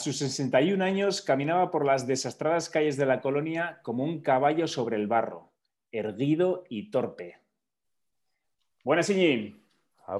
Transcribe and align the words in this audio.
sus 0.00 0.18
61 0.18 0.82
años 0.82 1.22
caminaba 1.22 1.70
por 1.70 1.86
las 1.86 2.06
desastradas 2.06 2.68
calles 2.68 2.96
de 2.96 3.06
la 3.06 3.20
colonia 3.20 3.80
como 3.82 4.02
un 4.02 4.20
caballo 4.20 4.66
sobre 4.66 4.96
el 4.96 5.06
barro, 5.06 5.52
erguido 5.92 6.64
y 6.68 6.90
torpe. 6.90 7.38
Buenas, 8.82 9.10
Iñi. 9.10 9.56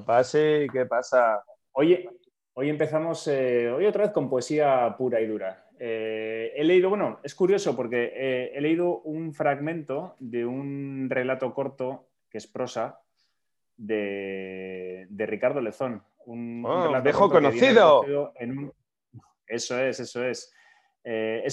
Pase, 0.05 0.67
¿qué 0.71 0.85
pasa? 0.85 1.43
Oye, 1.73 2.07
hoy 2.53 2.69
empezamos, 2.69 3.27
eh, 3.27 3.69
hoy 3.69 3.85
otra 3.85 4.03
vez 4.03 4.11
con 4.11 4.29
poesía 4.29 4.95
pura 4.97 5.19
y 5.19 5.27
dura. 5.27 5.67
Eh, 5.77 6.53
he 6.55 6.63
leído, 6.63 6.89
bueno, 6.89 7.19
es 7.23 7.35
curioso 7.35 7.75
porque 7.75 8.13
eh, 8.15 8.51
he 8.53 8.61
leído 8.61 9.01
un 9.01 9.33
fragmento 9.33 10.15
de 10.19 10.45
un 10.45 11.07
relato 11.09 11.53
corto 11.53 12.07
que 12.29 12.37
es 12.37 12.47
prosa 12.47 13.01
de, 13.75 15.07
Ricardo 15.09 15.59
Lezón. 15.59 16.03
Un, 16.25 16.63
oh, 16.65 17.01
dejo 17.01 17.29
conocido. 17.29 18.03
Eso 19.51 19.77
es, 19.79 19.99
eso 19.99 20.23
es. 20.23 20.53
Eh, 21.03 21.47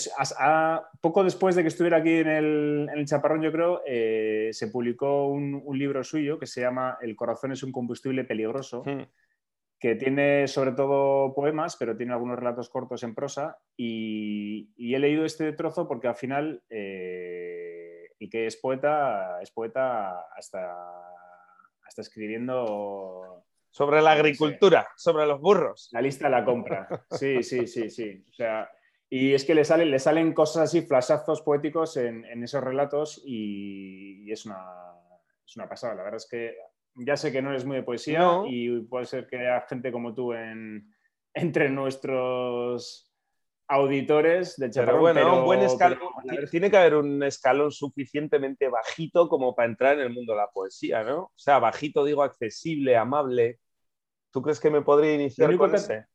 poco 1.01 1.25
después 1.25 1.57
de 1.57 1.63
que 1.63 1.69
estuviera 1.69 1.99
aquí 1.99 2.19
en 2.19 2.29
el, 2.29 3.05
Chaparrón, 3.07 3.43
yo 3.43 3.51
creo, 3.51 3.83
eh, 3.87 4.51
se 4.53 4.69
publicó 4.69 5.29
un, 5.29 5.65
libro 5.79 6.05
suyo 6.05 6.39
que 6.39 6.47
se 6.47 6.61
llama 6.61 6.99
El 7.01 7.17
corazón 7.17 7.53
es 7.53 7.63
un 7.63 7.73
combustible 7.73 8.25
peligroso, 8.25 8.83
hmm. 8.85 9.03
que 9.81 9.95
tiene 9.95 10.47
sobre 10.49 10.73
todo 10.73 11.35
poemas, 11.35 11.77
pero 11.77 11.97
tiene 11.97 12.13
algunos 12.13 12.39
relatos 12.39 12.69
cortos 12.69 13.03
en 13.03 13.15
prosa. 13.15 13.59
Y, 13.77 14.71
he 14.77 14.99
leído 14.99 15.25
este 15.25 15.53
trozo 15.53 15.89
porque 15.89 16.09
al 16.09 16.17
final 16.17 16.63
eh, 16.69 18.11
el 18.21 18.31
que 18.31 18.47
es 18.47 18.57
poeta 18.57 19.41
es 19.43 19.51
poeta 19.51 20.21
hasta, 20.37 20.77
hasta 21.85 22.03
escribiendo 22.03 23.48
sobre 23.71 24.03
la 24.03 24.13
agricultura, 24.13 24.89
sobre 24.97 25.27
los 25.27 25.41
burros. 25.41 25.89
La 25.93 26.01
lista 26.01 26.25
de 26.27 26.31
la 26.31 26.45
compra. 26.45 26.89
Sí, 27.11 27.43
sí, 27.43 27.67
sí, 27.67 27.91
sí. 27.91 28.25
O 28.29 28.33
sea, 28.33 28.71
y 29.11 29.33
es 29.33 29.45
que 29.45 29.55
le 29.55 29.65
salen, 29.65 29.91
le 29.91 29.99
salen 29.99 30.33
cosas 30.33 30.65
así, 30.65 30.83
flashazos 30.83 31.43
poéticos 31.43 31.97
en, 31.97 32.25
esos 32.43 32.63
relatos 32.63 33.23
y, 33.25 34.31
es, 34.31 34.45
una, 34.45 34.59
es, 35.47 35.57
una, 35.57 35.69
pasada. 35.69 35.95
La 35.95 36.03
verdad 36.03 36.19
es 36.19 36.29
que 36.29 36.55
ya 36.95 37.17
sé 37.17 37.33
que 37.33 37.41
no 37.41 37.51
eres 37.51 37.65
muy 37.65 37.77
de 37.77 37.83
poesía 37.83 38.43
y 38.47 38.81
puede 38.81 39.07
ser 39.07 39.27
que 39.27 39.39
haya 39.39 39.63
gente 39.63 39.93
como 39.93 40.15
tú 40.15 40.33
en, 40.33 40.93
entre 41.35 41.71
nuestros 41.71 43.08
auditores 43.69 44.57
de 44.57 44.71
Pero 44.71 44.99
bueno, 44.99 45.41
un 45.41 45.45
buen 45.45 45.61
escalón. 45.61 45.99
tiene 46.51 46.71
que 46.71 46.77
haber 46.79 46.95
un 46.95 47.23
escalón 47.23 47.71
suficientemente 47.71 48.69
bajito 48.69 49.29
como 49.29 49.55
para 49.55 49.69
entrar 49.69 49.95
en 49.95 50.07
el 50.07 50.11
mundo 50.11 50.33
de 50.33 50.39
la 50.39 50.49
poesía, 50.49 51.05
¿no? 51.05 51.25
O 51.25 51.33
sea, 51.37 51.59
bajito, 51.59 52.05
digo, 52.05 52.23
accesible, 52.23 52.97
amable. 52.97 53.61
¿Tú 54.33 54.41
crees 54.41 54.59
que 54.59 54.71
me 54.71 54.81
podría 54.83 55.15
iniciar 55.15 55.55
con 55.57 55.75
ese? 55.75 56.07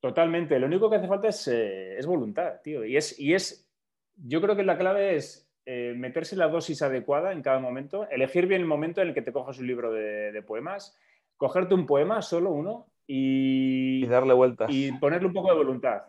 Totalmente. 0.00 0.58
Lo 0.58 0.66
único 0.66 0.90
que 0.90 0.96
hace 0.96 1.06
falta 1.06 1.28
es, 1.28 1.46
eh, 1.48 1.96
es 1.96 2.06
voluntad, 2.06 2.60
tío. 2.62 2.84
Y 2.84 2.96
es, 2.96 3.18
y 3.18 3.34
es, 3.34 3.70
yo 4.16 4.40
creo 4.40 4.56
que 4.56 4.64
la 4.64 4.76
clave 4.76 5.14
es 5.14 5.48
eh, 5.66 5.94
meterse 5.96 6.34
la 6.34 6.48
dosis 6.48 6.82
adecuada 6.82 7.32
en 7.32 7.42
cada 7.42 7.60
momento, 7.60 8.08
elegir 8.10 8.46
bien 8.46 8.62
el 8.62 8.66
momento 8.66 9.00
en 9.00 9.08
el 9.08 9.14
que 9.14 9.22
te 9.22 9.32
cojas 9.32 9.58
un 9.58 9.68
libro 9.68 9.92
de, 9.92 10.42
poemas, 10.44 10.98
cogerte 11.36 11.74
un 11.74 11.86
poema, 11.86 12.22
solo 12.22 12.50
uno, 12.50 12.92
y, 13.06 14.04
y 14.04 14.06
darle 14.08 14.32
vueltas. 14.32 14.68
Y 14.72 14.90
ponerle 14.92 15.28
un 15.28 15.34
poco 15.34 15.50
de 15.50 15.56
voluntad. 15.56 16.02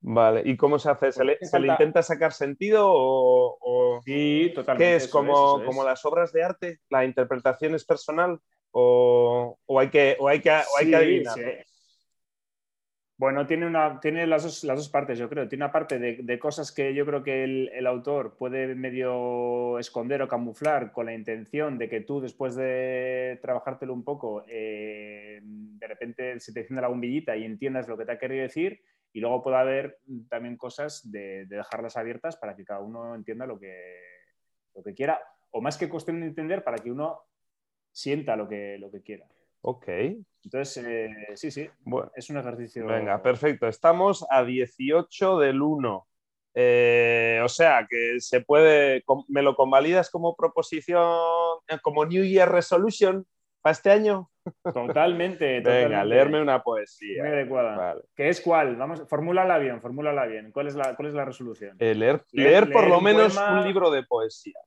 Vale, 0.00 0.42
¿y 0.44 0.56
cómo 0.56 0.78
se 0.78 0.90
hace? 0.90 1.10
¿Se 1.10 1.24
le, 1.24 1.38
intenta 1.66 2.02
sacar 2.02 2.32
sentido 2.32 2.86
o, 2.88 4.00
Sí, 4.04 4.52
totalmente. 4.54 4.84
¿Qué 4.84 4.96
es? 4.96 5.08
¿Como, 5.08 5.64
como 5.64 5.82
las 5.84 6.04
obras 6.04 6.32
de 6.32 6.44
arte? 6.44 6.80
¿La 6.90 7.04
interpretación 7.04 7.74
es 7.74 7.84
personal? 7.84 8.38
¿O, 8.70 9.58
hay, 9.78 9.88
que, 9.88 10.16
hay, 10.28 10.40
que, 10.40 10.50
hay 10.50 10.90
que 10.90 10.96
adivinar? 10.96 11.38
Bueno, 13.18 13.46
tiene, 13.46 13.66
una, 13.66 13.98
tiene 13.98 14.26
las, 14.26 14.42
dos, 14.42 14.62
las 14.64 14.76
dos 14.76 14.90
partes, 14.90 15.18
yo 15.18 15.30
creo. 15.30 15.48
Tiene 15.48 15.64
una 15.64 15.72
parte 15.72 15.98
de, 15.98 16.38
cosas 16.38 16.70
que 16.70 16.94
yo 16.94 17.06
creo 17.06 17.22
que 17.22 17.44
el, 17.44 17.86
autor 17.86 18.36
puede 18.36 18.74
medio 18.74 19.78
esconder 19.78 20.20
o 20.20 20.28
camuflar 20.28 20.92
con 20.92 21.06
la 21.06 21.14
intención 21.14 21.78
de 21.78 21.88
que 21.88 22.02
tú, 22.02 22.20
después 22.20 22.54
de 22.56 23.38
trabajártelo 23.40 23.94
un 23.94 24.04
poco, 24.04 24.44
eh, 24.46 25.40
de 25.42 25.86
repente 25.86 26.38
se 26.40 26.52
te 26.52 26.60
encienda 26.60 26.82
la 26.82 26.88
bombillita 26.88 27.34
y 27.36 27.44
entiendas 27.44 27.88
lo 27.88 27.96
que 27.96 28.04
te 28.04 28.12
ha 28.12 28.18
querido 28.18 28.42
decir. 28.42 28.82
Y 29.16 29.20
luego 29.20 29.42
puede 29.42 29.56
haber 29.56 29.98
también 30.28 30.58
cosas 30.58 31.10
de, 31.10 31.46
dejarlas 31.46 31.96
abiertas 31.96 32.36
para 32.36 32.54
que 32.54 32.66
cada 32.66 32.80
uno 32.80 33.14
entienda 33.14 33.46
lo 33.46 33.58
que, 33.58 33.98
lo 34.74 34.82
que 34.82 34.92
quiera. 34.92 35.18
O 35.52 35.62
más 35.62 35.78
que 35.78 35.88
cuestión 35.88 36.20
de 36.20 36.26
entender, 36.26 36.62
para 36.62 36.76
que 36.76 36.90
uno 36.90 37.22
sienta 37.90 38.36
lo 38.36 38.46
que, 38.46 38.76
lo 38.76 38.90
que 38.90 39.00
quiera. 39.00 39.26
Ok. 39.62 39.88
Entonces, 40.44 40.84
eh, 40.86 41.14
sí, 41.34 41.50
sí, 41.50 41.66
bueno, 41.80 42.12
es 42.14 42.28
un 42.28 42.36
ejercicio. 42.36 42.84
Venga, 42.84 43.22
perfecto. 43.22 43.66
Estamos 43.66 44.26
a 44.28 44.44
18 44.44 45.38
del 45.38 45.62
1. 45.62 46.08
Eh, 46.52 47.40
o 47.42 47.48
sea, 47.48 47.86
que 47.88 48.20
se 48.20 48.42
puede, 48.42 49.02
¿me 49.28 49.40
lo 49.40 49.56
convalidas 49.56 50.10
como 50.10 50.36
proposición, 50.36 51.18
como 51.80 52.04
New 52.04 52.22
Year 52.22 52.52
Resolution 52.52 53.26
para 53.66 53.72
este 53.72 53.90
año? 53.90 54.30
Totalmente. 54.62 55.58
Venga, 55.60 56.04
leerme 56.04 56.40
una 56.40 56.62
poesía. 56.62 57.24
Muy 57.24 57.32
adecuada. 57.32 57.96
¿Qué 58.14 58.28
es 58.28 58.40
cuál? 58.40 58.76
Vamos, 58.76 59.02
formúlala 59.08 59.58
bien, 59.58 59.80
formúlala 59.80 60.24
bien. 60.26 60.52
¿Cuál 60.52 60.68
es 60.68 60.76
la, 60.76 60.94
cuál 60.94 61.08
es 61.08 61.14
la 61.14 61.24
resolución? 61.24 61.76
Eh, 61.80 61.92
leer, 61.96 62.24
leer, 62.30 62.70
por 62.70 62.86
lo 62.86 63.00
menos 63.00 63.36
un 63.36 63.64
libro 63.64 63.90
de 63.90 64.04
poesía. 64.04 64.60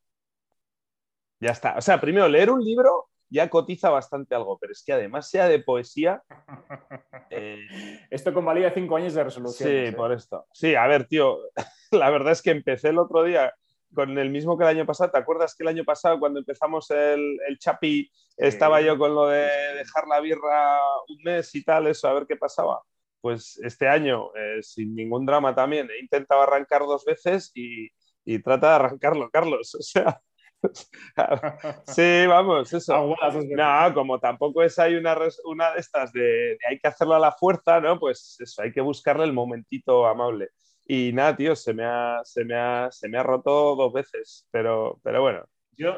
Ya 1.40 1.52
está. 1.52 1.78
O 1.78 1.82
sea, 1.82 2.02
primero 2.02 2.28
leer 2.28 2.52
un 2.52 2.62
libro 2.62 3.08
ya 3.30 3.50
cotiza 3.50 3.90
bastante 3.90 4.36
algo, 4.36 4.58
pero 4.60 4.74
es 4.74 4.84
que 4.84 4.92
además 4.92 5.30
sea 5.30 5.48
de 5.48 5.60
poesía. 5.60 6.22
Eh, 7.32 7.68
esto 8.10 8.34
convalida 8.34 8.72
cinco 8.72 8.96
años 8.96 9.14
de 9.14 9.24
resolución. 9.24 9.70
Sí, 9.70 9.76
¿eh? 9.76 9.94
por 9.94 10.12
esto. 10.12 10.48
Sí, 10.52 10.74
a 10.74 10.88
ver, 10.88 11.06
tío, 11.06 11.38
la 11.92 12.10
verdad 12.10 12.32
es 12.32 12.42
que 12.42 12.50
empecé 12.50 12.90
el 12.90 12.98
otro 12.98 13.24
día 13.24 13.54
con 13.94 14.18
el 14.18 14.30
mismo 14.30 14.58
que 14.58 14.64
el 14.64 14.70
año 14.70 14.86
pasado. 14.86 15.12
¿Te 15.12 15.18
acuerdas 15.18 15.56
que 15.56 15.64
el 15.64 15.70
año 15.70 15.84
pasado, 15.84 16.20
cuando 16.20 16.40
empezamos 16.40 16.90
el, 16.92 17.38
el 17.48 17.58
Chapi, 17.58 18.12
estaba 18.38 18.82
yo 18.82 18.98
con 18.98 19.14
lo 19.16 19.28
de 19.28 19.48
dejar 19.76 20.08
la 20.08 20.20
birra 20.20 20.80
un 21.08 21.18
mes 21.24 21.54
y 21.56 21.64
tal, 21.64 21.88
eso, 21.88 22.08
a 22.08 22.14
ver 22.14 22.26
qué 22.28 22.36
pasaba? 22.36 22.82
Pues 23.22 23.60
este 23.64 23.88
año, 23.88 24.34
eh, 24.36 24.62
sin 24.62 24.96
ningún 24.96 25.26
drama 25.26 25.54
también, 25.54 25.90
he 25.92 26.00
intentado 26.00 26.42
arrancar 26.42 26.82
dos 26.82 27.04
veces 27.06 27.52
y, 27.54 27.90
y 28.26 28.40
trata 28.40 28.70
de 28.70 28.76
arrancarlo, 28.76 29.30
Carlos. 29.30 29.76
O 29.80 29.82
sea, 29.82 30.22
sí, 31.88 32.26
vamos, 32.28 32.72
eso. 32.74 33.16
No, 33.56 33.94
como 33.94 34.20
tampoco 34.20 34.64
es 34.64 34.78
hay 34.80 34.96
una, 34.96 35.18
una 35.46 35.74
de 35.74 35.80
estas 35.80 36.12
de, 36.12 36.58
hay 36.70 36.80
que 36.80 36.88
hacerlo 36.88 37.16
a 37.16 37.20
la 37.20 37.32
fuerza, 37.32 37.80
¿no? 37.80 38.00
Pues 38.00 38.38
eso, 38.40 38.62
hay 38.62 38.72
que 38.72 38.82
buscarle 38.82 39.24
el 39.24 39.34
momentito 39.34 40.06
amable. 40.06 40.50
Y 40.92 41.14
nada, 41.14 41.36
tío, 41.36 41.56
se 41.56 41.72
me 41.72 41.86
ha, 41.86 42.20
se 42.24 42.44
me 42.44 42.56
ha, 42.56 42.90
se 42.92 43.08
me 43.08 43.20
ha 43.20 43.24
roto 43.24 43.76
dos 43.76 43.94
veces, 43.94 44.48
pero, 44.50 45.00
pero 45.04 45.22
bueno. 45.22 45.46
Yo, 45.78 45.96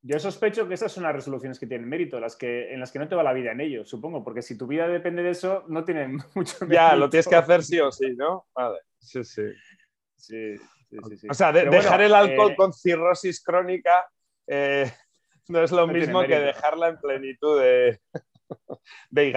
yo 0.00 0.18
sospecho 0.18 0.66
que 0.66 0.72
esas 0.72 0.90
son 0.90 1.02
las 1.02 1.14
resoluciones 1.14 1.58
que 1.58 1.66
tienen 1.66 1.86
mérito, 1.86 2.18
las 2.18 2.34
que, 2.34 2.72
en 2.72 2.80
las 2.80 2.90
que 2.90 2.98
no 2.98 3.06
te 3.06 3.14
va 3.14 3.22
la 3.22 3.34
vida 3.34 3.52
en 3.52 3.60
ello, 3.60 3.84
supongo, 3.84 4.24
porque 4.24 4.40
si 4.40 4.56
tu 4.56 4.66
vida 4.66 4.88
depende 4.88 5.22
de 5.22 5.32
eso, 5.32 5.64
no 5.68 5.84
tienen 5.84 6.16
mucho 6.34 6.56
mérito. 6.62 6.74
Ya, 6.74 6.96
lo 6.96 7.10
tienes 7.10 7.28
que 7.28 7.36
hacer 7.36 7.62
sí 7.62 7.78
o 7.78 7.92
sí, 7.92 8.16
¿no? 8.16 8.46
Vale, 8.54 8.78
sí, 8.98 9.22
sí. 9.22 9.42
Sí. 10.16 10.54
O 11.28 11.34
sea, 11.34 11.52
dejar 11.52 12.00
el 12.00 12.14
alcohol 12.14 12.52
eh, 12.52 12.56
con 12.56 12.72
cirrosis 12.72 13.42
crónica 13.42 14.08
eh, 14.46 14.90
no 15.48 15.62
es 15.62 15.72
lo 15.72 15.86
mismo 15.86 16.22
que 16.22 16.40
dejarla 16.40 16.88
en 16.88 16.98
plenitud 16.98 17.60
de, 17.60 18.00
de 19.10 19.32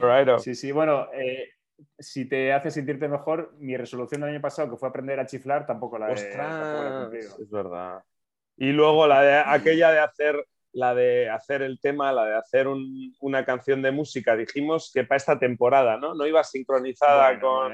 Totalmente. 0.00 0.38
Sí, 0.40 0.54
sí, 0.54 0.72
bueno, 0.72 1.08
eh, 1.12 1.50
si 1.98 2.28
te 2.28 2.52
hace 2.52 2.70
sentirte 2.70 3.08
mejor, 3.08 3.54
mi 3.58 3.76
resolución 3.76 4.20
del 4.20 4.30
año 4.30 4.40
pasado, 4.40 4.70
que 4.70 4.76
fue 4.76 4.88
aprender 4.88 5.20
a 5.20 5.26
chiflar, 5.26 5.66
tampoco 5.66 5.98
la, 5.98 6.10
he, 6.10 6.14
Es 7.18 7.50
verdad. 7.50 8.02
Y 8.56 8.72
luego 8.72 9.06
la 9.06 9.22
de 9.22 9.34
aquella 9.34 9.90
de 9.90 9.98
hacer 10.00 10.46
la 10.72 10.94
de 10.94 11.28
hacer 11.28 11.62
el 11.62 11.78
tema, 11.80 12.12
la 12.12 12.24
de 12.24 12.36
hacer 12.36 12.66
una 13.20 13.44
canción 13.44 13.82
de 13.82 13.90
música, 13.90 14.36
dijimos 14.36 14.90
que 14.92 15.04
para 15.04 15.18
esta 15.18 15.38
temporada, 15.38 15.98
¿no? 15.98 16.14
No 16.14 16.26
iba 16.26 16.42
sincronizada 16.42 17.38
con... 17.38 17.72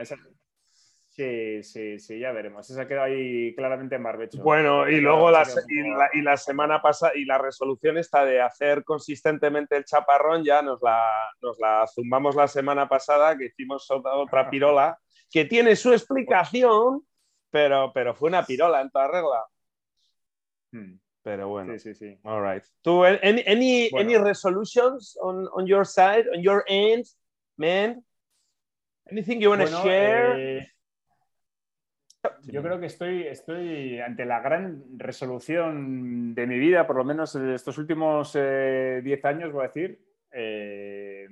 Sí, 1.18 1.64
sí, 1.64 1.98
sí, 1.98 2.20
ya 2.20 2.30
veremos. 2.30 2.70
Esa 2.70 2.86
quedó 2.86 3.02
ahí 3.02 3.52
claramente 3.56 3.96
en 3.96 4.04
barbecho. 4.04 4.40
Bueno, 4.40 4.88
y 4.88 5.00
luego 5.00 5.32
la, 5.32 5.44
y, 6.12 6.22
la, 6.22 6.36
semana 6.36 6.80
pasada, 6.80 7.10
y 7.16 7.24
la 7.24 7.38
resolución 7.38 7.98
esta 7.98 8.24
de 8.24 8.40
hacer 8.40 8.84
consistentemente 8.84 9.76
el 9.76 9.84
chaparrón, 9.84 10.44
ya 10.44 10.62
nos 10.62 10.80
la, 10.80 11.04
nos 11.42 11.58
la 11.58 11.84
zumbamos 11.92 12.36
la 12.36 12.46
semana 12.46 12.88
pasada, 12.88 13.36
que 13.36 13.46
hicimos 13.46 13.90
otra, 13.90 14.48
pirola, 14.50 14.96
que 15.28 15.44
tiene 15.44 15.74
su 15.74 15.92
explicación, 15.92 17.04
pero, 17.50 17.90
pero 17.92 18.14
fue 18.14 18.28
una 18.28 18.46
pirola 18.46 18.80
en 18.80 18.90
toda 18.90 19.08
regla. 19.08 19.44
Hmm. 20.70 21.00
Pero 21.22 21.48
bueno. 21.48 21.72
Sí, 21.72 21.80
sí, 21.80 21.94
sí. 21.96 22.20
All 22.22 22.48
right. 22.48 22.62
¿Tú, 22.80 23.04
any, 23.04 23.42
any, 23.44 23.90
any 23.98 24.16
resolutions 24.16 25.18
on, 25.20 25.48
on, 25.52 25.66
your 25.66 25.84
side, 25.84 26.26
on 26.32 26.44
your 26.44 26.62
end, 26.68 27.06
man? 27.56 28.04
Anything 29.10 29.40
you 29.40 29.50
want 29.50 29.62
to 29.62 29.82
share? 29.82 30.58
Eh, 30.60 30.68
yo 32.44 32.62
creo 32.62 32.80
que 32.80 32.86
estoy, 32.86 33.26
estoy 33.26 34.00
ante 34.00 34.24
la 34.24 34.40
gran 34.40 34.84
resolución 34.96 36.34
de 36.34 36.46
mi 36.46 36.58
vida, 36.58 36.86
por 36.86 36.96
lo 36.96 37.04
menos 37.04 37.32
de 37.32 37.54
estos 37.54 37.78
últimos 37.78 38.32
10 38.32 38.42
eh, 38.44 39.20
años, 39.24 39.52
voy 39.52 39.64
a 39.64 39.68
decir. 39.68 40.00
Eh, 40.32 41.28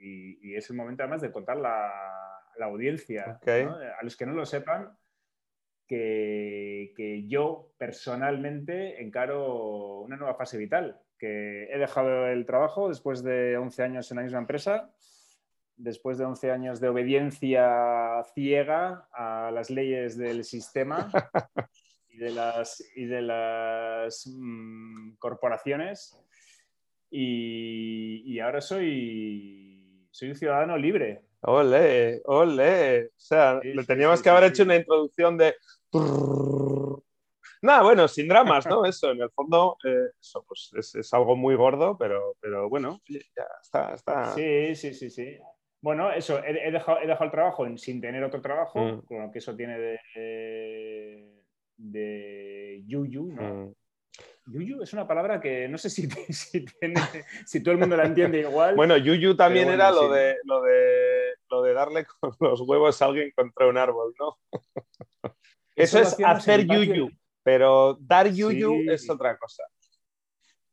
y 0.00 0.54
es 0.54 0.70
el 0.70 0.76
momento 0.76 1.02
además 1.02 1.20
de 1.20 1.32
contar 1.32 1.56
la, 1.56 1.90
la 2.58 2.66
audiencia, 2.66 3.40
a 3.46 4.04
los 4.04 4.16
que 4.16 4.26
no 4.26 4.32
lo 4.32 4.44
sepan, 4.44 4.96
que, 5.86 6.92
que, 6.96 7.26
yo 7.26 7.72
personalmente 7.78 9.00
encaro 9.02 10.00
una 10.00 10.16
nueva 10.16 10.34
fase 10.34 10.58
vital, 10.58 11.00
que 11.18 11.64
he 11.64 11.78
dejado 11.78 12.26
el 12.26 12.44
trabajo 12.44 12.88
después 12.88 13.22
de 13.22 13.56
11 13.56 13.82
años 13.82 14.10
en 14.10 14.16
la 14.18 14.22
misma 14.24 14.40
empresa, 14.40 14.92
después 15.78 16.18
de 16.18 16.24
11 16.24 16.50
años 16.50 16.80
de 16.80 16.88
obediencia 16.88 18.22
ciega 18.34 19.08
a 19.12 19.50
las 19.52 19.70
leyes 19.70 20.18
del 20.18 20.44
sistema 20.44 21.10
y 22.08 22.18
de 22.18 22.30
las, 22.30 22.84
y 22.94 23.06
de 23.06 23.22
las 23.22 24.26
mm, 24.26 25.14
corporaciones. 25.18 26.18
Y, 27.10 28.22
y, 28.26 28.40
ahora 28.40 28.60
soy, 28.60 30.06
soy 30.10 30.28
un 30.28 30.34
ciudadano 30.34 30.76
libre. 30.76 31.22
Ole, 31.40 32.20
ole. 32.24 33.06
O 33.06 33.10
sea, 33.16 33.60
le 33.62 33.84
teníamos 33.84 34.20
que 34.20 34.28
haber 34.28 34.44
hecho 34.44 34.64
una 34.64 34.76
introducción 34.76 35.38
de... 35.38 35.54
Nada, 37.62 37.82
bueno, 37.82 38.06
sin 38.06 38.28
dramas, 38.28 38.66
¿no? 38.66 38.84
Eso, 38.84 39.10
en 39.10 39.22
el 39.22 39.30
fondo, 39.30 39.78
eh, 39.84 40.10
eso 40.20 40.44
pues 40.46 40.70
es, 40.76 40.94
es, 40.94 41.12
algo 41.12 41.34
muy 41.34 41.56
gordo, 41.56 41.96
pero, 41.98 42.36
pero 42.40 42.68
bueno, 42.68 43.00
ya 43.08 43.46
está, 43.60 43.94
está. 43.94 44.34
Sí, 44.34 44.76
sí, 44.76 44.94
sí, 44.94 45.10
sí. 45.10 45.38
Bueno, 45.80 46.10
eso, 46.12 46.42
he, 46.44 46.72
dejado, 46.72 46.98
he 47.00 47.06
dejado, 47.06 47.24
el 47.24 47.30
trabajo 47.30 47.76
sin 47.76 48.00
tener 48.00 48.24
otro 48.24 48.40
trabajo, 48.40 48.80
mm. 48.80 49.00
con 49.02 49.22
lo 49.22 49.30
que 49.30 49.38
eso 49.38 49.54
tiene 49.54 49.78
de, 49.78 51.24
de 51.76 52.82
yuyu, 52.86 53.32
¿no? 53.32 53.66
Mm. 53.66 53.74
Yuyu 54.50 54.82
es 54.82 54.92
una 54.92 55.06
palabra 55.06 55.40
que 55.40 55.68
no 55.68 55.76
sé 55.78 55.90
si, 55.90 56.08
si, 56.32 56.64
tiene, 56.64 56.94
si, 57.46 57.62
todo 57.62 57.72
el 57.72 57.78
mundo 57.78 57.96
la 57.96 58.06
entiende 58.06 58.40
igual. 58.40 58.74
Bueno, 58.74 58.96
yuyu 58.96 59.36
también 59.36 59.68
era 59.68 59.90
lo, 59.90 60.10
de, 60.10 60.36
lo, 60.44 60.62
de, 60.62 61.34
lo 61.50 61.62
de 61.62 61.72
darle 61.74 62.06
con 62.06 62.34
los 62.40 62.60
huevos 62.62 63.00
a 63.00 63.04
alguien 63.06 63.30
contra 63.34 63.66
un 63.66 63.76
árbol, 63.76 64.14
¿no? 64.18 64.38
Eso, 65.76 66.00
es 66.00 66.16
hacer 66.24 66.66
yuyu, 66.66 67.08
pero 67.42 67.96
dar 68.00 68.28
yuyu 68.28 68.90
es 68.90 69.08
otra 69.08 69.36
cosa. 69.38 69.62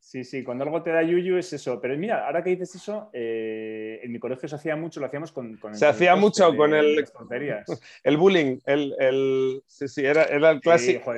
Sí, 0.06 0.24
sí, 0.24 0.44
cuando 0.44 0.63
algo 0.63 0.84
te 0.84 0.92
da 0.92 1.02
yuyu 1.02 1.36
es 1.36 1.52
eso. 1.52 1.81
Pero 1.81 1.98
mira, 1.98 2.28
ahora 2.28 2.44
que 2.44 2.52
dices 2.52 2.75
eso, 2.75 3.10
eh, 3.12 4.00
en 4.04 4.12
mi 4.12 4.19
colegio 4.19 4.48
se 4.48 4.56
hacía 4.56 4.75
mucho, 4.75 5.00
lo 5.00 5.07
hacíamos 5.07 5.31
con... 5.31 5.57
con 5.57 5.74
se 5.74 5.88
hacía 5.88 6.16
mucho 6.16 6.56
con 6.56 6.75
el... 6.75 7.04
El 8.04 8.18
bullying, 8.18 8.60
el, 8.68 9.63
sí, 9.66 9.88
sí, 9.88 10.06
era, 10.06 10.25
era 10.25 10.52
el 10.52 10.62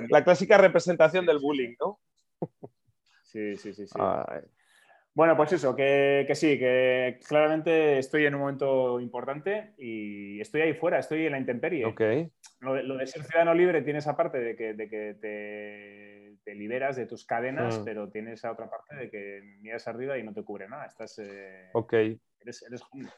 la 0.07 0.23
clásica 0.23 0.57
representación 0.57 1.25
del 1.25 1.39
bullying, 1.39 1.75
¿no? 1.81 1.99
Sí, 3.23 3.57
sí, 3.57 3.73
sí. 3.73 3.85
sí. 3.87 3.99
Bueno, 5.13 5.35
pues 5.35 5.51
eso, 5.51 5.75
que, 5.75 6.23
que, 6.25 6.35
sí, 6.35 6.57
que 6.57 7.19
claramente 7.27 7.97
estoy 7.97 8.25
en 8.25 8.35
un 8.35 8.41
momento 8.41 9.01
importante 9.01 9.73
y 9.77 10.39
estoy 10.39 10.61
ahí 10.61 10.73
fuera, 10.73 10.99
estoy 10.99 11.25
en 11.25 11.33
la 11.33 11.39
intemperie. 11.39 11.83
Ok. 11.85 12.01
Lo, 12.61 12.73
de, 12.73 13.05
ser 13.05 13.23
ciudadano 13.23 13.53
libre 13.53 13.81
tiene 13.81 13.99
esa 13.99 14.15
parte 14.15 14.39
de 14.39 14.55
que, 14.55 14.73
de 14.75 14.87
que 14.87 15.17
te 15.19 16.16
te 16.47 16.55
liberas 16.55 16.95
de 16.95 17.05
tus 17.05 17.25
cadenas, 17.25 17.77
mm. 17.77 17.83
pero 17.83 18.09
tienes 18.09 18.45
a 18.45 18.53
otra 18.53 18.69
parte 18.69 18.95
de 18.95 19.09
que 19.09 19.41
miras 19.59 19.85
arriba 19.89 20.17
y 20.17 20.23
no 20.23 20.33
te 20.33 20.45
cubre 20.45 20.69
nada. 20.69 20.85
Estás. 20.85 21.19
Eh, 21.19 21.71
ok. 21.73 21.93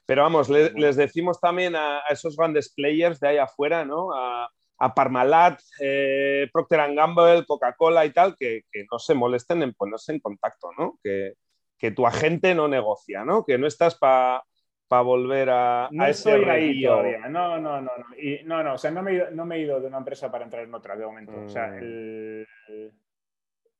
pero 0.07 0.23
vamos, 0.23 0.49
les 0.49 0.95
decimos 0.95 1.39
también 1.39 1.75
a, 1.75 1.99
esos 2.09 2.35
grandes 2.35 2.73
players 2.73 3.19
de 3.19 3.27
ahí 3.27 3.37
afuera, 3.37 3.85
¿no? 3.85 4.09
A, 4.15 4.49
Parmalat, 4.95 5.59
eh, 5.79 6.49
Procter 6.51 6.95
Gamble, 6.95 7.45
Coca-Cola 7.45 8.03
y 8.07 8.13
tal, 8.13 8.35
que, 8.35 8.63
no 8.91 8.97
se 8.97 9.13
molesten 9.13 9.61
en 9.61 9.75
ponerse 9.75 10.11
en 10.11 10.21
contacto, 10.21 10.71
¿no? 10.75 10.97
Que, 11.03 11.33
que 11.77 11.91
tu 11.91 12.07
agente 12.07 12.55
no 12.55 12.67
negocia, 12.67 13.23
¿no? 13.25 13.45
Que 13.45 13.59
no 13.59 13.67
estás 13.67 13.93
para 13.93 14.43
para 14.89 15.03
volver 15.03 15.49
a, 15.51 15.87
no 15.91 16.05
estoy 16.07 16.43
ahí 16.45 16.83
todavía. 16.83 17.29
No, 17.29 17.59
no, 17.59 17.79
no. 17.79 17.95
No, 17.95 18.17
y, 18.17 18.41
no, 18.43 18.63
no, 18.63 18.73
o 18.73 18.77
sea, 18.79 18.89
no 18.89 19.03
me, 19.03 19.11
he 19.11 19.15
ido, 19.15 19.31
no 19.31 19.45
me, 19.45 19.57
he 19.57 19.61
ido, 19.61 19.79
de 19.79 19.85
una 19.85 19.99
empresa 19.99 20.31
para 20.31 20.43
entrar 20.43 20.63
en 20.63 20.73
otra 20.73 20.95
de 20.95 21.05
momento. 21.05 21.39
O 21.45 21.47
sea, 21.47 21.67
mm. 21.67 21.77
el, 21.77 22.47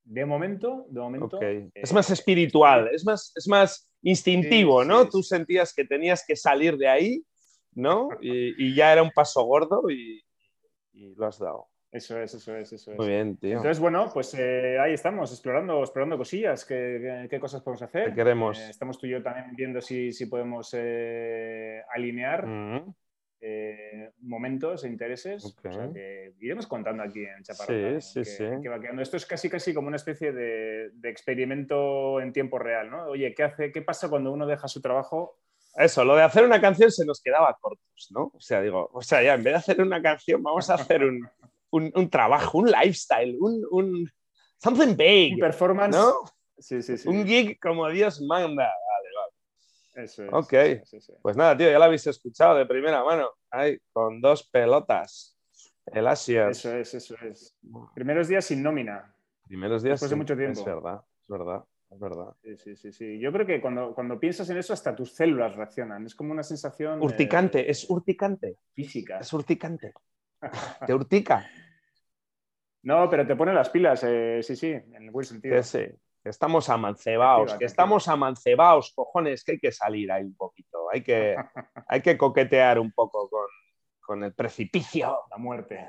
de 0.04 0.26
momento, 0.26 0.86
de 0.90 1.00
momento. 1.00 1.42
Eh, 1.42 1.70
es 1.74 1.94
más 1.94 2.10
espiritual, 2.10 2.90
es 2.94 3.06
más, 3.06 3.32
es 3.36 3.48
más 3.48 3.94
instintivo, 4.02 4.84
¿no? 4.84 5.08
Tú 5.08 5.22
sentías 5.22 5.74
que 5.74 5.86
tenías 5.86 6.24
que 6.26 6.36
salir 6.36 6.78
de 6.78 6.88
ahí, 6.88 7.24
¿no? 7.74 8.10
Y, 8.22 8.76
ya 8.76 8.92
era 8.92 9.04
un 9.04 9.12
paso 9.12 9.44
gordo 9.44 9.90
y, 9.90 10.24
lo 11.16 11.28
has 11.28 11.40
dado. 11.40 11.68
Eso 11.92 12.22
es, 12.22 12.34
eso 12.34 12.56
es, 12.56 12.72
eso 12.72 12.92
es. 12.92 12.98
Muy 12.98 13.08
bien, 13.08 13.38
tío. 13.38 13.58
Entonces, 13.58 13.80
bueno, 13.80 14.12
pues 14.14 14.36
eh, 14.36 14.78
ahí 14.80 14.94
estamos, 14.94 15.32
explorando, 15.32 15.82
explorando 15.82 16.18
cosillas, 16.18 16.64
qué, 16.66 17.28
qué, 17.30 17.40
cosas 17.40 17.62
podemos 17.62 17.82
hacer. 17.82 18.10
¿Qué 18.10 18.16
queremos? 18.16 18.60
Eh, 18.60 18.70
estamos 18.70 19.00
tú 19.00 19.08
y 19.08 19.12
yo 19.12 19.24
también 19.24 19.56
viendo 19.56 19.82
si, 19.82 20.12
si 20.12 20.28
podemos 20.28 20.74
alinear. 21.94 22.46
Eh, 23.42 24.12
momentos 24.30 24.84
e 24.84 24.88
intereses 24.88 25.44
o 25.44 25.50
sea, 25.50 25.90
que 25.92 26.34
iremos 26.40 26.68
contando 26.68 27.04
aquí 27.04 27.26
en 27.26 27.44
Chaparrón. 27.44 28.02
Sí, 28.02 28.24
sí, 28.24 28.32
sí. 28.38 28.44
Esto 29.00 29.18
es 29.18 29.26
casi 29.26 29.50
casi 29.50 29.74
como 29.74 29.88
una 29.88 29.98
especie 29.98 30.32
de, 30.32 30.92
experimento 31.04 32.22
en 32.22 32.32
tiempo 32.32 32.60
real, 32.60 32.90
¿no? 32.90 33.06
Oye, 33.08 33.34
¿qué, 33.34 33.44
hace, 33.44 33.72
¿qué 33.72 33.82
pasa 33.82 34.08
cuando 34.10 34.32
uno 34.32 34.46
deja 34.46 34.68
su 34.68 34.82
trabajo? 34.82 35.40
Eso, 35.76 36.06
lo 36.06 36.16
de 36.16 36.24
hacer 36.24 36.46
una 36.46 36.62
canción 36.62 36.92
se 36.92 37.06
nos 37.06 37.22
quedaba 37.22 37.58
cortos, 37.60 38.08
¿no? 38.12 38.32
O 38.34 38.40
sea, 38.40 38.62
digo, 38.62 38.90
o 38.94 39.02
sea, 39.02 39.22
ya 39.24 39.34
en 39.34 39.44
vez 39.44 39.54
de 39.54 39.60
hacer 39.60 39.82
una 39.82 40.02
canción, 40.02 40.44
vamos 40.44 40.70
a 40.70 40.76
hacer 40.76 41.04
un, 41.04 41.28
un, 41.72 41.92
un 41.96 42.10
trabajo, 42.10 42.60
un 42.60 42.72
lifestyle, 42.72 43.36
un, 43.40 43.66
un 43.72 44.12
something 44.58 44.96
big. 44.96 45.34
Un 45.34 45.40
performance. 45.40 45.96
¿no? 45.96 46.14
Sí, 46.58 46.82
sí, 46.82 46.98
sí. 46.98 47.08
Un 47.08 47.26
gig 47.26 47.60
como 47.60 47.88
Dios 47.90 48.22
manda. 48.22 48.70
Eso 50.04 50.24
es. 50.24 50.30
Ok. 50.32 50.54
Pues 51.22 51.36
nada, 51.36 51.58
tío, 51.58 51.70
ya 51.70 51.78
lo 51.78 51.86
habéis 51.86 52.06
escuchado 52.08 52.58
de 52.58 52.66
primera 52.66 53.04
mano. 53.04 53.30
Ahí, 53.50 53.78
con 53.92 54.22
dos 54.22 54.48
pelotas. 54.50 55.38
El 55.86 56.08
Asia. 56.08 56.50
Eso 56.50 56.76
es, 56.76 56.94
eso 56.94 57.16
es. 57.22 57.58
Primeros 57.94 58.28
días 58.28 58.46
sin 58.46 58.62
nómina. 58.62 59.14
Primeros 59.46 59.82
días 59.82 59.94
Después 59.94 60.12
de 60.12 60.16
mucho 60.16 60.38
tiempo. 60.38 60.60
Es 60.60 60.66
verdad, 60.66 61.02
es 61.22 61.28
verdad. 61.28 61.64
Es 61.90 62.00
verdad. 62.00 62.36
Sí, 62.44 62.58
sí, 62.58 62.76
sí, 62.76 62.92
sí. 62.92 63.20
Yo 63.20 63.32
creo 63.32 63.48
que 63.48 63.60
cuando, 63.60 63.96
cuando 63.96 64.20
piensas 64.20 64.48
en 64.52 64.58
eso, 64.58 64.74
hasta 64.74 64.96
tus 64.96 65.12
células 65.16 65.56
reaccionan. 65.56 66.06
Es 66.06 66.14
como 66.14 66.32
una 66.32 66.44
sensación. 66.44 67.02
Urticante, 67.02 67.70
es 67.70 67.90
urticante. 67.90 68.58
Física. 68.74 69.18
Es 69.20 69.34
urticante. 69.34 69.94
Te 70.86 70.94
urtica. 70.94 71.48
No, 72.82 73.10
pero 73.10 73.28
te 73.28 73.36
pone 73.36 73.54
las 73.54 73.70
pilas, 73.70 74.06
eh, 74.08 74.40
sí, 74.42 74.56
sí, 74.56 74.72
en 74.72 75.04
el 75.04 75.12
buen 75.12 75.26
sentido. 75.26 75.62
Sí, 75.62 75.80
sí 75.80 76.00
estamos 76.24 76.70
amancebados, 76.70 77.54
que 77.56 77.66
estamos 77.66 78.08
amancebados, 78.08 78.94
cojones, 78.94 79.44
que 79.44 79.54
hay 79.54 79.60
que 79.60 79.72
salir 79.72 80.12
ahí 80.12 80.24
un 80.24 80.36
poquito, 80.36 80.90
hay 80.92 81.04
que, 81.04 81.36
hay 81.88 82.02
que 82.02 82.18
coquetear 82.18 82.80
un 82.80 82.92
poco 82.92 83.30
con, 83.30 83.48
con 84.00 84.24
el 84.24 84.34
precipicio. 84.34 85.20
La 85.30 85.38
muerte. 85.38 85.88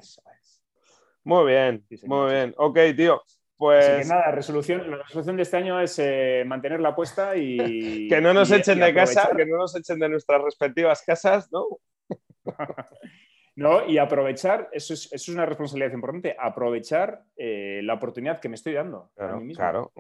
Muy 1.25 1.47
bien, 1.47 1.87
muy 2.05 2.31
bien. 2.31 2.55
Ok, 2.57 2.79
tío. 2.97 3.23
Pues... 3.57 3.85
Así 3.85 4.03
que 4.03 4.15
nada, 4.15 4.31
resolución, 4.31 4.91
la 4.91 5.03
resolución 5.03 5.37
de 5.37 5.43
este 5.43 5.57
año 5.59 5.79
es 5.81 5.99
eh, 5.99 6.45
mantener 6.47 6.81
la 6.81 6.91
apuesta 6.91 7.37
y... 7.37 8.09
que 8.09 8.21
no 8.21 8.33
nos 8.33 8.51
echen 8.51 8.81
de 8.81 8.95
casa, 8.95 9.31
que 9.37 9.45
no 9.45 9.59
nos 9.59 9.77
echen 9.77 9.99
de 9.99 10.09
nuestras 10.09 10.41
respectivas 10.43 11.03
casas, 11.03 11.53
¿no? 11.53 11.67
No, 13.57 13.87
y 13.87 13.99
aprovechar, 13.99 14.69
eso 14.73 14.95
es, 14.95 15.07
eso 15.07 15.15
es 15.15 15.29
una 15.29 15.47
responsabilidad 15.47 15.93
importante, 15.93 16.37
aprovechar 16.39 17.25
eh, 17.37 17.81
la 17.83 17.95
oportunidad 17.95 18.41
que 18.41 18.49
me 18.49 18.55
estoy 18.55 18.75
dando. 18.75 19.11
Claro, 19.15 19.43
claro. 19.55 19.93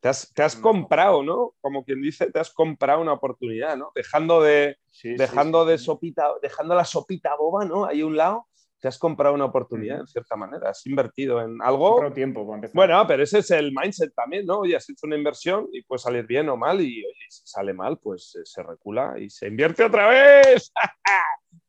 te 0.00 0.42
has, 0.42 0.56
comprado, 0.56 1.22
¿no? 1.22 1.54
Como 1.60 1.84
quien 1.84 2.02
dice, 2.02 2.30
te 2.30 2.38
has 2.38 2.52
comprado 2.52 3.00
una 3.00 3.14
oportunidad, 3.14 3.76
¿no? 3.76 3.90
Dejando 3.94 4.42
de, 4.42 4.76
dejando 5.02 5.64
de 5.64 5.78
sopita, 5.78 6.28
dejando 6.42 6.74
la 6.74 6.84
sopita 6.84 7.34
boba, 7.36 7.64
¿no? 7.64 7.86
Ahí 7.86 8.02
a 8.02 8.06
un 8.06 8.16
lado, 8.16 8.46
te 8.78 8.88
has 8.88 8.98
comprado 8.98 9.34
una 9.34 9.46
oportunidad, 9.46 10.00
en 10.00 10.06
cierta 10.06 10.36
manera. 10.36 10.70
Has 10.70 10.86
invertido 10.86 11.40
en 11.40 11.60
algo. 11.62 12.12
tiempo 12.12 12.44
Bueno, 12.74 13.04
pero 13.08 13.22
ese 13.22 13.38
es 13.38 13.50
el 13.50 13.72
mindset 13.72 14.14
también, 14.14 14.46
¿no? 14.46 14.60
Oye, 14.60 14.76
has 14.76 14.88
hecho 14.88 15.06
una 15.06 15.16
inversión 15.16 15.66
y 15.72 15.82
puede 15.82 15.98
salir 15.98 16.26
bien 16.26 16.48
o 16.50 16.56
mal, 16.56 16.80
y 16.80 17.02
si 17.28 17.46
sale 17.46 17.72
mal, 17.72 17.98
pues 17.98 18.38
se 18.44 18.62
recula 18.62 19.14
y 19.18 19.30
se 19.30 19.48
invierte 19.48 19.82
otra 19.82 20.08
vez. 20.08 20.70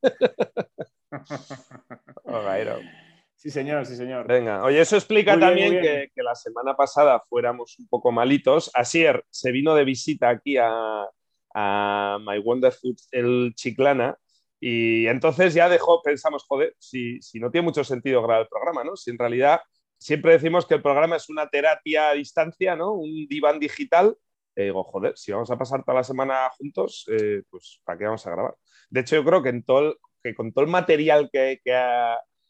Sí, 3.38 3.52
señor, 3.52 3.86
sí, 3.86 3.96
señor. 3.96 4.28
Venga, 4.28 4.64
oye, 4.64 4.82
eso 4.82 4.96
explica 4.96 5.40
también 5.40 5.80
Que, 5.80 6.24
la 6.24 6.34
semana 6.34 6.76
pasada 6.76 7.22
fuéramos 7.30 7.78
un 7.78 7.88
poco 7.88 8.12
malitos. 8.12 8.72
Asier 8.74 9.24
se 9.30 9.52
vino 9.52 9.76
de 9.76 9.86
visita 9.86 10.30
aquí 10.30 10.58
a, 10.58 11.06
a 11.54 12.18
My 12.20 12.40
Wonder 12.40 12.72
Food, 12.72 12.98
el 13.12 13.54
Chiclana, 13.56 14.18
y 14.60 15.06
entonces 15.08 15.54
ya 15.54 15.70
dejó, 15.70 16.02
pensamos, 16.02 16.46
joder, 16.48 16.76
si, 16.80 17.22
si, 17.22 17.40
no 17.40 17.52
tiene 17.52 17.66
mucho 17.66 17.84
sentido 17.84 18.24
grabar 18.24 18.42
el 18.42 18.48
programa, 18.48 18.84
¿no? 18.84 18.96
Si 18.96 19.12
en 19.12 19.20
realidad 19.20 19.62
siempre 19.98 20.34
decimos 20.34 20.66
que 20.66 20.76
el 20.76 20.82
programa 20.82 21.16
es 21.16 21.30
una 21.30 21.48
terapia 21.48 22.10
a 22.10 22.14
distancia, 22.14 22.76
¿no? 22.76 22.94
Un 22.94 23.28
diván 23.28 23.60
digital. 23.60 24.18
Y 24.56 24.64
digo, 24.64 24.84
joder, 24.84 25.16
si 25.16 25.32
vamos 25.32 25.52
a 25.52 25.58
pasar 25.58 25.84
toda 25.84 25.98
la 25.98 26.04
semana 26.04 26.50
juntos, 26.58 27.06
eh, 27.12 27.44
pues 27.52 27.82
¿para 27.84 28.00
qué 28.00 28.06
vamos 28.06 28.26
a 28.26 28.32
grabar? 28.32 28.56
De 28.90 29.02
hecho, 29.02 29.16
yo 29.16 29.24
creo 29.24 29.44
que 29.44 29.50
en 29.50 29.64
todo 29.64 29.80
el, 29.80 29.96
que 30.24 30.36
con 30.36 30.52
todo 30.52 30.66
el 30.66 30.72
material 30.72 31.30
que, 31.32 31.60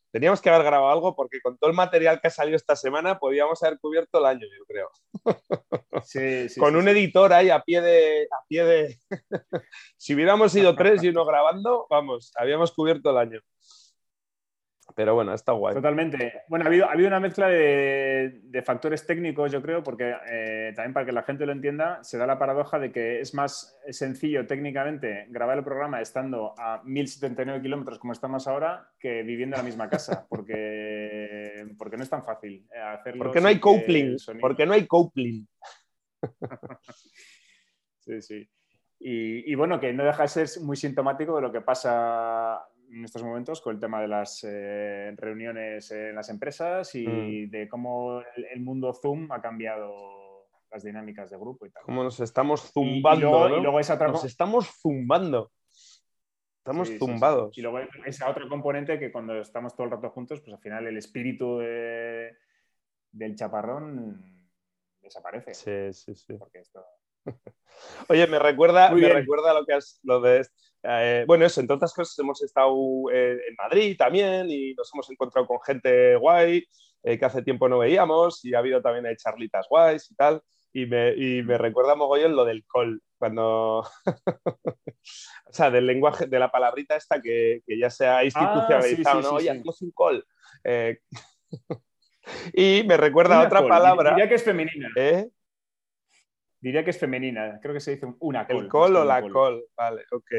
Teníamos 0.10 0.42
que 0.42 0.50
haber 0.50 0.66
grabado 0.66 0.90
algo 0.90 1.16
porque 1.16 1.42
con 1.42 1.58
todo 1.58 1.70
el 1.70 1.76
material 1.76 2.20
que 2.20 2.28
ha 2.28 2.32
salido 2.32 2.56
esta 2.56 2.76
semana 2.76 3.20
podíamos 3.20 3.62
haber 3.62 3.78
cubierto 3.78 4.20
el 4.20 4.26
año, 4.26 4.48
yo 4.58 4.66
creo. 4.66 4.90
Sí, 6.04 6.48
sí, 6.48 6.60
con 6.60 6.74
sí, 6.74 6.78
un 6.78 6.88
editor 6.88 7.34
ahí 7.34 7.50
a 7.50 7.62
pie 7.62 7.82
de. 7.82 8.28
A 8.32 8.46
pie 8.48 8.64
de... 8.64 9.00
si 9.98 10.14
hubiéramos 10.14 10.52
sido 10.52 10.76
tres 10.76 11.04
y 11.04 11.10
uno 11.10 11.26
grabando, 11.26 11.88
vamos, 11.90 12.32
habíamos 12.36 12.72
cubierto 12.72 13.10
el 13.10 13.18
año. 13.18 13.42
Pero 14.98 15.14
bueno, 15.14 15.32
está 15.32 15.52
guay. 15.52 15.76
Totalmente. 15.76 16.42
Bueno, 16.48 16.66
ha 16.66 16.70
habido, 16.70 16.86
ha 16.88 16.94
habido 16.94 17.08
una 17.10 17.20
mezcla 17.20 17.48
de, 17.48 18.40
de 18.42 18.62
factores 18.64 19.06
técnicos, 19.06 19.52
yo 19.52 19.62
creo, 19.62 19.84
porque 19.84 20.16
eh, 20.28 20.74
también 20.76 20.92
para 20.92 21.06
que 21.06 21.12
la 21.12 21.22
gente 21.22 21.46
lo 21.46 21.52
entienda, 21.52 22.04
se 22.04 22.18
da 22.18 22.26
la 22.26 22.40
paradoja 22.40 22.80
de 22.80 22.92
que 22.92 23.20
es 23.20 23.36
más 23.36 23.78
sencillo 23.92 24.48
técnicamente 24.48 25.28
grabar 25.30 25.60
el 25.60 25.64
programa 25.64 26.02
estando 26.02 26.56
a 26.58 26.82
1079 26.84 27.62
kilómetros 27.62 28.00
como 28.00 28.14
estamos 28.14 28.48
ahora 28.48 28.90
que 29.00 29.22
viviendo 29.22 29.56
en 29.56 29.60
la 29.60 29.66
misma 29.66 29.88
casa, 29.88 30.26
porque, 30.30 31.68
porque 31.78 31.98
no 31.98 32.02
es 32.02 32.10
tan 32.10 32.24
fácil 32.24 32.68
eh, 32.74 32.80
hacerlo. 32.80 33.26
Porque 33.26 33.40
no 33.40 33.50
hay 33.50 33.60
coupling. 33.60 34.18
Porque 34.42 34.66
no 34.66 34.74
hay 34.74 34.88
coupling. 34.88 35.48
Sí, 38.00 38.22
sí. 38.22 38.50
Y, 39.00 39.52
y 39.52 39.56
bueno, 39.56 39.82
que 39.82 39.92
no 39.92 40.06
deja 40.06 40.22
de 40.24 40.30
ser 40.30 40.48
muy 40.64 40.78
sintomático 40.78 41.36
de 41.36 41.42
lo 41.42 41.52
que 41.52 41.60
pasa 41.60 42.66
en 42.90 43.04
estos 43.06 43.24
momentos 43.24 43.62
con 43.62 43.76
el 43.76 43.80
tema 43.82 44.02
de 44.02 44.08
las 44.08 44.44
eh, 44.48 45.14
reuniones 45.18 45.92
en 45.92 46.16
las 46.16 46.30
empresas 46.30 46.94
y 46.96 47.06
Mm. 47.08 47.50
de 47.52 47.68
cómo 47.70 48.22
el, 48.36 48.46
el 48.46 48.60
mundo 48.62 48.94
Zoom 48.94 49.32
ha 49.32 49.42
cambiado 49.42 50.48
las 50.72 50.84
dinámicas 50.84 51.30
de 51.30 51.38
grupo 51.38 51.66
y 51.66 51.70
tal. 51.72 51.84
Como 51.84 52.04
nos 52.04 52.20
estamos 52.20 52.72
zumbando. 52.72 53.28
y, 53.28 53.30
luego, 53.30 53.50
¿no? 53.50 53.58
y 53.58 53.62
luego 53.62 53.80
esa 53.80 53.96
otra 53.96 54.08
Nos 54.10 54.24
estamos 54.26 54.68
zumbando. 54.82 55.52
Estamos 56.58 56.88
sí, 56.90 56.96
sí, 56.96 57.00
sí. 57.00 57.06
zumbados. 57.06 57.58
Y 57.58 57.62
luego 57.62 57.80
esa 58.06 58.30
otra 58.30 58.48
componente 58.50 59.00
que 59.00 59.10
cuando 59.12 59.40
estamos 59.40 59.74
todo 59.76 59.86
el 59.86 59.92
rato 59.92 60.10
juntos, 60.10 60.42
pues 60.42 60.54
al 60.54 60.60
final 60.62 60.86
el 60.88 60.98
espíritu 60.98 61.60
de- 61.60 62.36
del 63.12 63.36
chaparrón 63.36 64.50
desaparece. 65.02 65.54
Sí, 65.54 65.94
sí, 65.94 66.14
sí. 66.16 66.34
Porque 66.38 66.60
esto... 66.60 66.84
Oye, 68.10 68.28
me 68.28 68.40
recuerda, 68.40 68.90
me 68.92 69.10
recuerda 69.10 69.54
lo 69.54 69.66
que 69.66 69.74
has, 69.74 70.00
lo 70.04 70.20
de, 70.22 70.46
eh, 70.84 71.24
bueno, 71.28 71.46
eso, 71.46 71.62
entre 71.62 71.76
otras 71.76 71.94
cosas 71.94 72.18
hemos 72.20 72.42
estado 72.42 72.76
eh, 73.12 73.34
en 73.48 73.56
Madrid 73.58 73.96
también 73.98 74.50
y 74.50 74.74
nos 74.74 74.90
hemos 74.94 75.10
encontrado 75.10 75.46
con 75.48 75.62
gente 75.62 76.16
guay 76.16 76.64
eh, 77.04 77.18
que 77.20 77.26
hace 77.26 77.42
tiempo 77.44 77.70
no 77.70 77.80
veíamos 77.80 78.44
y 78.44 78.54
ha 78.54 78.60
habido 78.60 78.82
también 78.82 79.16
charlitas 79.18 79.68
guays 79.70 80.10
y 80.12 80.16
tal. 80.16 80.42
Y 80.74 80.86
me, 80.86 81.14
y 81.16 81.42
me 81.44 81.58
recuerda 81.58 81.96
mogollón 81.96 82.36
lo 82.36 82.46
del 82.46 82.64
call, 82.72 83.02
cuando, 83.18 83.80
o 84.46 85.52
sea, 85.54 85.72
del 85.72 85.88
lenguaje, 85.88 86.28
de 86.28 86.38
la 86.40 86.52
palabrita 86.52 86.96
esta 86.96 87.20
que, 87.22 87.62
que 87.66 87.80
ya 87.80 87.90
se 87.90 88.06
ha 88.06 88.24
institucionalizado, 88.24 89.20
Ah, 89.20 89.22
sí, 89.22 89.28
¿no? 89.28 89.30
sí, 89.30 89.36
Oye, 89.36 89.44
sí. 89.44 89.50
hacemos 89.50 89.82
un 89.82 89.92
call. 89.98 90.26
Eh, 90.64 91.00
y 92.54 92.84
me 92.86 92.98
recuerda 92.98 93.38
Una 93.38 93.48
otra 93.48 93.60
col. 93.62 93.70
palabra. 93.70 94.10
Diría 94.12 94.30
que 94.30 94.36
es 94.36 94.44
femenina. 94.44 94.90
¿eh? 94.98 95.30
Diría 96.68 96.84
que 96.84 96.90
es 96.92 97.00
femenina. 97.00 97.60
Creo 97.62 97.74
que 97.74 97.80
se 97.80 97.92
dice 97.96 98.08
una 98.20 98.46
col. 98.46 98.58
El 98.66 98.70
más 98.96 99.02
o 99.02 99.06
la 99.06 99.22
call, 99.34 99.64
vale, 99.78 100.02
ok. 100.12 100.32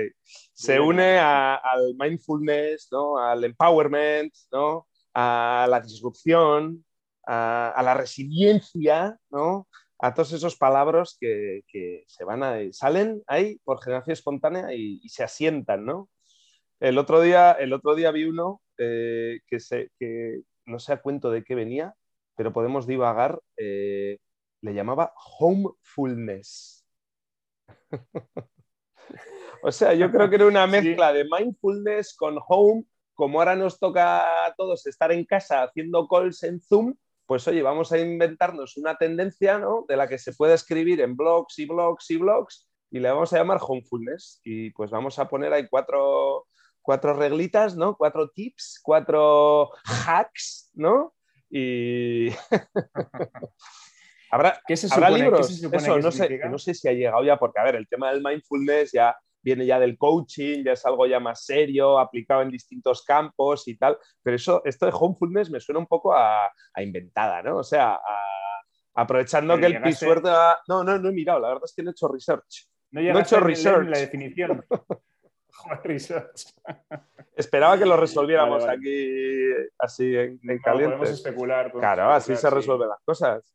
Se 0.53 0.79
une 0.79 1.19
a- 1.19 1.55
al 1.57 1.95
mindfulness, 1.99 2.89
¿no? 2.93 3.19
al 3.19 3.43
empowerment, 3.45 4.33
¿no? 4.53 4.87
a 5.15 5.67
la 5.71 5.81
disrupción, 5.81 6.85
a, 7.27 7.71
a 7.71 7.83
la 7.83 7.95
resiliencia, 7.95 9.17
¿no? 9.31 9.69
a 10.01 10.13
todos 10.15 10.33
esos 10.33 10.57
palabras 10.57 11.17
que, 11.21 11.63
que 11.67 12.05
se 12.07 12.25
van 12.25 12.43
a, 12.43 12.59
salen 12.73 13.23
ahí 13.27 13.59
por 13.65 13.83
generación 13.83 14.13
espontánea 14.13 14.73
y, 14.75 15.01
y 15.03 15.09
se 15.09 15.25
asientan. 15.25 15.85
¿no? 15.87 16.09
El, 16.79 16.99
otro 16.99 17.21
día, 17.23 17.53
el 17.53 17.73
otro 17.73 17.95
día 17.95 18.11
vi 18.13 18.25
uno 18.25 18.61
eh, 18.79 19.41
que, 19.47 19.61
se, 19.61 19.91
que 19.99 20.41
no 20.67 20.79
sé 20.79 20.93
a 20.93 21.01
cuento 21.03 21.31
de 21.31 21.43
qué 21.43 21.55
venía, 21.55 21.95
pero 22.37 22.53
podemos 22.53 22.87
divagar. 22.87 23.41
eh, 23.57 24.19
le 24.63 24.75
llamaba 24.75 25.13
homefulness. 25.39 26.85
o 29.63 29.73
sea, 29.73 29.95
yo 29.95 30.11
creo 30.11 30.29
que 30.29 30.37
era 30.37 30.47
una 30.47 30.67
Sí. 30.67 30.71
mezcla 30.73 31.13
de 31.13 31.25
mindfulness 31.25 32.15
con 32.17 32.39
home. 32.47 32.85
Como 33.15 33.41
ahora 33.41 33.57
nos 33.57 33.79
toca 33.81 34.47
a 34.47 34.55
todos 34.55 34.87
estar 34.87 35.11
en 35.11 35.25
casa 35.25 35.65
haciendo 35.65 36.07
calls 36.07 36.45
en 36.45 36.61
Zoom, 36.61 36.95
pues 37.27 37.47
oye, 37.49 37.63
vamos 37.63 37.91
a 37.93 37.99
inventarnos 37.99 38.77
una 38.77 38.97
tendencia 38.97 39.59
¿no? 39.59 39.85
de 39.89 39.97
la 39.97 40.07
que 40.09 40.19
se 40.19 40.33
puede 40.33 40.55
escribir 40.55 41.01
en 41.01 41.17
blogs 41.17 41.59
y 41.59 41.67
blogs 41.67 42.11
y 42.11 42.17
blogs 42.17 42.69
y 42.91 43.01
le 43.01 43.11
vamos 43.11 43.33
a 43.33 43.39
llamar 43.39 43.59
homefulness. 43.61 44.41
Y 44.45 44.71
pues 44.71 44.91
vamos 44.91 45.19
a 45.19 45.29
poner 45.29 45.53
ahí 45.53 45.67
cuatro, 45.69 46.47
cuatro 46.81 47.13
reglitas, 47.15 47.77
¿no? 47.77 47.97
Cuatro 47.97 48.31
tips, 48.31 48.81
cuatro 48.83 49.71
hacks, 50.07 50.71
¿no? 50.75 51.15
Y 51.51 52.29
habrá, 54.31 54.61
¿Qué 54.67 54.77
se 54.77 54.87
¿Habrá 54.93 55.09
supone- 55.09 55.17
qué 55.19 55.23
libros? 55.25 55.47
se 55.49 55.55
supone 55.55 55.83
Eso, 55.83 55.95
que 55.97 56.01
no 56.03 56.11
sé, 56.13 56.41
no 56.51 56.59
sé 56.59 56.75
si 56.75 56.89
ha 56.89 56.93
llegado 56.93 57.25
ya, 57.25 57.37
porque 57.39 57.61
a 57.61 57.65
ver, 57.65 57.77
el 57.77 57.89
tema 57.89 58.11
del 58.11 58.23
mindfulness 58.23 58.93
ya 58.93 59.17
viene 59.43 59.65
ya 59.67 59.79
del 59.79 59.97
coaching, 59.97 60.65
ya 60.65 60.73
es 60.73 60.85
algo 60.85 61.07
ya 61.07 61.21
más 61.21 61.45
serio, 61.45 61.99
aplicado 61.99 62.43
en 62.43 62.51
distintos 62.51 63.05
campos 63.05 63.67
y 63.69 63.77
tal, 63.79 63.97
pero 64.23 64.37
eso, 64.37 64.63
esto 64.65 64.87
de 64.87 64.93
homefulness 64.95 65.51
me 65.51 65.61
suena 65.61 65.79
un 65.79 65.87
poco 65.87 66.13
a, 66.15 66.47
a 66.47 66.83
inventada, 66.83 67.43
¿no? 67.43 67.59
O 67.59 67.63
sea, 67.65 67.93
a- 67.95 68.63
aprovechando 68.95 69.55
Pero 69.55 69.61
que 69.61 69.67
el 69.67 69.73
llegaste- 69.83 69.89
pisuerto... 69.89 70.31
ha- 70.31 70.59
No, 70.69 70.83
no, 70.85 70.99
no 70.99 71.09
he 71.09 71.13
mirado, 71.13 71.39
la 71.41 71.49
verdad 71.49 71.65
es 71.65 71.73
que 71.75 71.83
no 71.83 71.91
he 71.91 71.93
hecho 71.93 72.09
research. 72.09 72.69
No 72.91 73.01
he 73.01 73.05
llegaste 73.05 73.37
hecho 73.37 73.45
research. 73.45 73.89
la 73.89 73.99
definición. 73.99 74.65
Research. 75.85 76.55
Esperaba 77.35 77.79
que 77.79 77.85
lo 77.87 77.97
resolviéramos 77.97 78.65
Vale, 78.65 78.77
vale. 78.77 78.79
aquí 78.79 79.73
así 79.79 80.05
en, 80.17 80.39
en 80.43 80.57
No, 80.57 80.63
caliente. 80.63 80.97
podemos 80.97 81.11
especular. 81.19 81.73
podemos 81.73 81.81
Claro, 81.81 82.13
así 82.13 82.35
se 82.37 82.49
sí. 82.49 82.55
resuelven 82.55 82.89
las 82.89 83.01
cosas. 83.05 83.55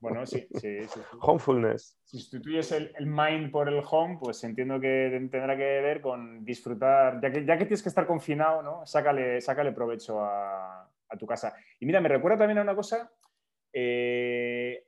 Bueno, 0.00 0.26
sí, 0.26 0.46
sí, 0.54 0.82
sí, 0.82 0.88
sí. 0.88 1.00
Homefulness. 1.20 1.98
Si 2.04 2.18
sustituyes 2.18 2.72
el, 2.72 2.92
el 2.98 3.06
mind 3.06 3.50
por 3.50 3.68
el 3.68 3.82
home, 3.88 4.18
pues 4.20 4.42
entiendo 4.44 4.80
que 4.80 5.08
tendrá 5.30 5.56
que 5.56 5.80
ver 5.80 6.00
con 6.00 6.44
disfrutar, 6.44 7.20
ya 7.22 7.30
que, 7.30 7.44
ya 7.44 7.56
que 7.56 7.64
tienes 7.64 7.82
que 7.82 7.88
estar 7.88 8.06
confinado, 8.06 8.62
¿no? 8.62 8.84
Sácale, 8.86 9.40
sácale 9.40 9.72
provecho 9.72 10.20
a, 10.20 10.82
a 11.08 11.16
tu 11.16 11.26
casa. 11.26 11.54
Y 11.78 11.86
mira, 11.86 12.00
me 12.00 12.08
recuerda 12.08 12.38
también 12.38 12.58
a 12.58 12.62
una 12.62 12.74
cosa, 12.74 13.10
eh, 13.72 14.84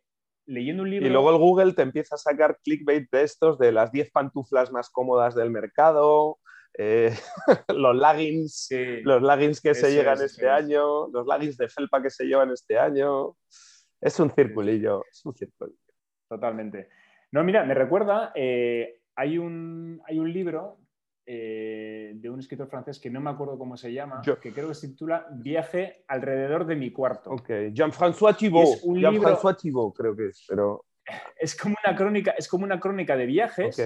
leyendo 0.47 0.83
un 0.83 0.91
libro... 0.91 1.07
Y 1.07 1.11
luego 1.11 1.31
el 1.31 1.39
Google 1.39 1.73
te 1.75 1.83
empieza 1.83 2.17
a 2.17 2.19
sacar 2.19 2.59
clickbait 2.63 3.09
de 3.11 3.23
estos, 3.23 3.59
de 3.59 3.73
las 3.73 3.93
10 3.93 4.11
pantuflas 4.11 4.73
más 4.73 4.91
cómodas 4.91 5.35
del 5.35 5.51
mercado, 5.51 6.39
eh, 6.79 7.15
los 7.69 7.97
leggings, 7.97 8.67
Sí, 8.69 9.03
los 9.03 9.23
leggings 9.23 9.61
que 9.61 9.75
se 9.75 9.93
llegan 9.93 10.17
es, 10.17 10.33
este 10.33 10.47
es. 10.47 10.53
año, 10.53 11.09
los 11.09 11.27
leggings 11.27 11.57
de 11.57 11.69
felpa 11.69 12.03
que 12.03 12.11
se 12.11 12.25
llevan 12.25 12.51
este 12.51 12.79
año. 12.79 13.37
Es 14.01 14.19
un 14.21 14.31
circulillo, 14.31 15.05
es 15.11 15.25
un 15.27 15.35
circulillo. 15.35 15.79
totalmente. 16.29 16.89
No, 17.33 17.45
mira, 17.45 17.65
me 17.65 17.75
recuerda, 17.75 18.33
eh, 18.35 19.03
hay, 19.15 19.39
un, 19.39 20.01
hay 20.07 20.19
un 20.19 20.33
libro 20.33 20.79
eh, 21.27 22.13
de 22.15 22.31
un 22.31 22.41
escritor 22.41 22.69
francés 22.69 22.99
que 22.99 23.11
no 23.11 23.21
me 23.21 23.31
acuerdo 23.31 23.57
cómo 23.59 23.77
se 23.77 23.93
llama, 23.93 24.21
Yo- 24.25 24.41
que 24.41 24.53
creo 24.53 24.69
que 24.69 24.75
se 24.75 24.89
titula 24.89 25.27
Viaje 25.33 26.05
alrededor 26.09 26.67
de 26.67 26.77
mi 26.77 26.91
cuarto. 26.93 27.31
Ok, 27.31 27.49
Jean-François 27.73 28.37
Thibault, 28.37 28.81
Jean-François 28.83 29.57
Thibault 29.57 29.97
creo 29.97 30.17
que 30.17 30.27
es, 30.29 30.45
pero... 30.49 30.85
Es 31.39 31.57
como 31.57 31.77
una 31.85 31.97
crónica, 31.97 32.33
es 32.39 32.49
como 32.49 32.65
una 32.65 32.79
crónica 32.81 33.17
de 33.17 33.27
viajes. 33.27 33.77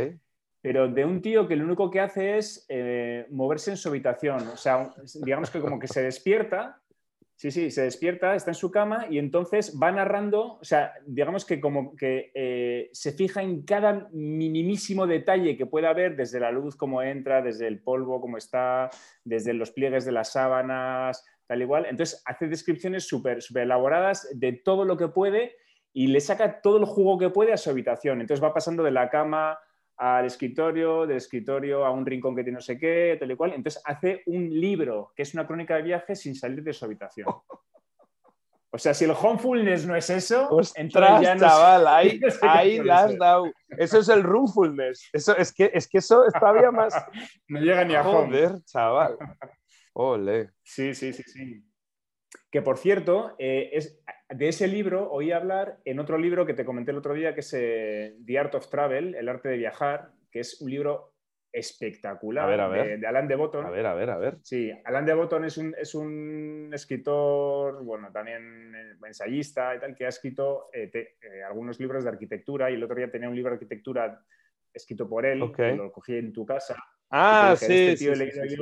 pero 0.60 0.88
de 0.88 1.04
un 1.04 1.20
tío 1.20 1.46
que 1.46 1.56
lo 1.56 1.64
único 1.64 1.90
que 1.90 2.00
hace 2.00 2.38
es 2.38 2.64
eh, 2.70 3.26
moverse 3.30 3.70
en 3.72 3.76
su 3.76 3.88
habitación. 3.90 4.46
O 4.48 4.56
sea, 4.56 4.90
digamos 5.22 5.50
que 5.50 5.60
como 5.60 5.78
que 5.78 5.86
se 5.88 6.02
despierta, 6.02 6.80
sí, 7.36 7.50
sí, 7.50 7.70
se 7.70 7.82
despierta, 7.82 8.34
está 8.34 8.50
en 8.50 8.54
su 8.54 8.70
cama 8.70 9.06
y 9.10 9.18
entonces 9.18 9.78
va 9.80 9.90
narrando, 9.92 10.58
o 10.60 10.64
sea, 10.64 10.92
digamos 11.06 11.44
que 11.44 11.60
como 11.60 11.96
que 11.96 12.30
eh, 12.34 12.90
se 12.92 13.12
fija 13.12 13.42
en 13.42 13.62
cada 13.62 14.08
minimísimo 14.12 15.06
detalle 15.06 15.56
que 15.56 15.66
pueda 15.66 15.90
haber, 15.90 16.16
desde 16.16 16.40
la 16.40 16.50
luz, 16.50 16.76
cómo 16.76 17.02
entra, 17.02 17.42
desde 17.42 17.66
el 17.66 17.80
polvo, 17.80 18.20
cómo 18.20 18.38
está, 18.38 18.90
desde 19.24 19.52
los 19.52 19.70
pliegues 19.72 20.04
de 20.04 20.12
las 20.12 20.32
sábanas, 20.32 21.24
tal 21.46 21.62
igual. 21.62 21.86
Entonces 21.86 22.22
hace 22.24 22.48
descripciones 22.48 23.06
súper 23.06 23.38
elaboradas 23.54 24.28
de 24.34 24.52
todo 24.52 24.84
lo 24.84 24.96
que 24.96 25.08
puede 25.08 25.56
y 25.92 26.08
le 26.08 26.20
saca 26.20 26.60
todo 26.60 26.78
el 26.78 26.84
jugo 26.84 27.18
que 27.18 27.30
puede 27.30 27.52
a 27.52 27.56
su 27.56 27.70
habitación. 27.70 28.20
Entonces 28.20 28.42
va 28.42 28.54
pasando 28.54 28.82
de 28.82 28.90
la 28.90 29.10
cama 29.10 29.58
al 29.96 30.26
escritorio, 30.26 31.06
del 31.06 31.18
escritorio 31.18 31.84
a 31.84 31.90
un 31.90 32.04
rincón 32.04 32.34
que 32.34 32.42
tiene 32.42 32.56
no 32.56 32.62
sé 32.62 32.78
qué, 32.78 33.16
tal 33.18 33.30
y 33.30 33.36
cual. 33.36 33.52
Entonces 33.52 33.82
hace 33.84 34.22
un 34.26 34.48
libro 34.48 35.12
que 35.14 35.22
es 35.22 35.34
una 35.34 35.46
crónica 35.46 35.76
de 35.76 35.82
viaje 35.82 36.16
sin 36.16 36.34
salir 36.34 36.62
de 36.62 36.72
su 36.72 36.84
habitación. 36.84 37.28
O 38.70 38.78
sea, 38.78 38.92
si 38.92 39.04
el 39.04 39.12
homefulness 39.12 39.86
no 39.86 39.94
es 39.94 40.10
eso, 40.10 40.48
entonces 40.50 40.96
Ostras, 40.96 41.22
ya 41.22 41.34
no 41.36 41.40
chaval, 41.42 41.86
ahí, 41.86 42.18
no 42.18 42.28
sé 42.28 42.38
qué 42.40 42.48
ahí 42.48 42.76
puede 42.78 42.88
la 42.88 43.04
has 43.04 43.18
dado. 43.18 43.52
Eso 43.68 44.00
es 44.00 44.08
el 44.08 44.24
roomfulness. 44.24 45.10
Eso, 45.12 45.36
es, 45.36 45.52
que, 45.52 45.70
es 45.72 45.86
que 45.86 45.98
eso 45.98 46.26
es 46.26 46.32
todavía 46.32 46.72
más... 46.72 46.92
no 47.48 47.60
llega 47.60 47.84
ni 47.84 47.94
a 47.94 48.02
home. 48.02 48.26
Joder, 48.26 48.64
chaval. 48.64 49.16
Ole. 49.92 50.50
Sí, 50.64 50.92
sí, 50.92 51.12
sí, 51.12 51.22
sí. 51.22 51.64
Que 52.50 52.62
por 52.62 52.76
cierto, 52.76 53.36
eh, 53.38 53.70
es, 53.74 53.96
de 54.28 54.48
ese 54.48 54.66
libro 54.66 55.10
oí 55.10 55.32
hablar 55.32 55.78
en 55.84 55.98
otro 56.00 56.18
libro 56.18 56.46
que 56.46 56.54
te 56.54 56.64
comenté 56.64 56.90
el 56.90 56.98
otro 56.98 57.14
día, 57.14 57.34
que 57.34 57.40
es 57.40 57.52
eh, 57.56 58.16
The 58.24 58.38
Art 58.38 58.54
of 58.54 58.68
Travel, 58.68 59.14
El 59.14 59.28
arte 59.28 59.48
de 59.48 59.56
viajar, 59.58 60.12
que 60.30 60.40
es 60.40 60.60
un 60.60 60.70
libro 60.70 61.12
espectacular 61.52 62.44
A 62.46 62.48
ver, 62.48 62.60
a 62.60 62.68
ver. 62.68 62.86
De, 62.88 62.96
de 62.98 63.06
Alan 63.06 63.28
de 63.28 63.36
Botton. 63.36 63.64
A 63.64 63.70
ver, 63.70 63.86
a 63.86 63.94
ver, 63.94 64.10
a 64.10 64.18
ver. 64.18 64.38
Sí, 64.42 64.72
Alan 64.84 65.06
de 65.06 65.14
Botton 65.14 65.44
es 65.44 65.56
un, 65.56 65.74
es 65.78 65.94
un 65.94 66.70
escritor, 66.74 67.84
bueno, 67.84 68.10
también 68.12 68.74
eh, 68.74 68.96
ensayista 69.06 69.74
y 69.76 69.78
tal, 69.78 69.94
que 69.94 70.06
ha 70.06 70.08
escrito 70.08 70.68
eh, 70.72 70.88
te- 70.88 71.16
eh, 71.22 71.44
algunos 71.44 71.78
libros 71.78 72.02
de 72.02 72.10
arquitectura 72.10 72.70
y 72.70 72.74
el 72.74 72.82
otro 72.82 72.96
día 72.96 73.10
tenía 73.10 73.28
un 73.28 73.36
libro 73.36 73.50
de 73.50 73.54
arquitectura 73.56 74.20
escrito 74.72 75.08
por 75.08 75.24
él, 75.24 75.42
Ok. 75.42 75.56
que 75.56 75.76
lo 75.76 75.92
cogí 75.92 76.16
en 76.16 76.32
tu 76.32 76.44
casa. 76.44 76.76
Ah, 77.10 77.54
sí, 77.56 77.72
este 77.72 77.94
tío 77.96 78.14
sí, 78.16 78.30
sí, 78.32 78.48
sí. 78.48 78.56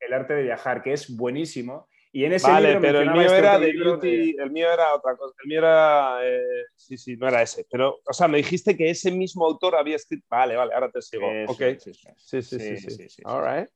El 0.00 0.12
arte 0.12 0.34
de 0.34 0.42
viajar, 0.42 0.82
que 0.82 0.92
es 0.92 1.16
buenísimo. 1.16 1.88
Y 2.12 2.24
en 2.24 2.32
ese 2.32 2.50
Vale, 2.50 2.68
libro 2.68 2.80
pero 2.80 3.00
el 3.00 3.10
mío 3.10 3.22
este 3.22 3.38
era 3.38 3.58
de 3.58 3.72
Beauty, 3.72 4.36
el 4.38 4.50
mío 4.50 4.72
era 4.72 4.94
otra 4.94 5.16
cosa. 5.16 5.34
El 5.42 5.48
mío 5.48 5.58
era. 5.58 6.18
eh, 6.22 6.64
sí, 6.74 6.96
sí, 6.96 7.16
no 7.16 7.28
era 7.28 7.42
ese. 7.42 7.66
Pero, 7.70 8.00
o 8.08 8.12
sea, 8.12 8.26
me 8.26 8.38
dijiste 8.38 8.76
que 8.76 8.88
ese 8.88 9.10
mismo 9.10 9.44
autor 9.44 9.76
había 9.76 9.96
escrito. 9.96 10.26
Vale, 10.30 10.56
vale, 10.56 10.72
ahora 10.72 10.90
te 10.90 11.02
sigo. 11.02 11.30
Eso, 11.30 11.52
ok. 11.52 11.78
sí, 11.78 11.92
sí. 11.92 12.42
Sí, 12.42 12.42
sí, 12.42 13.08
sí. 13.08 13.22
All 13.24 13.44
right. 13.44 13.68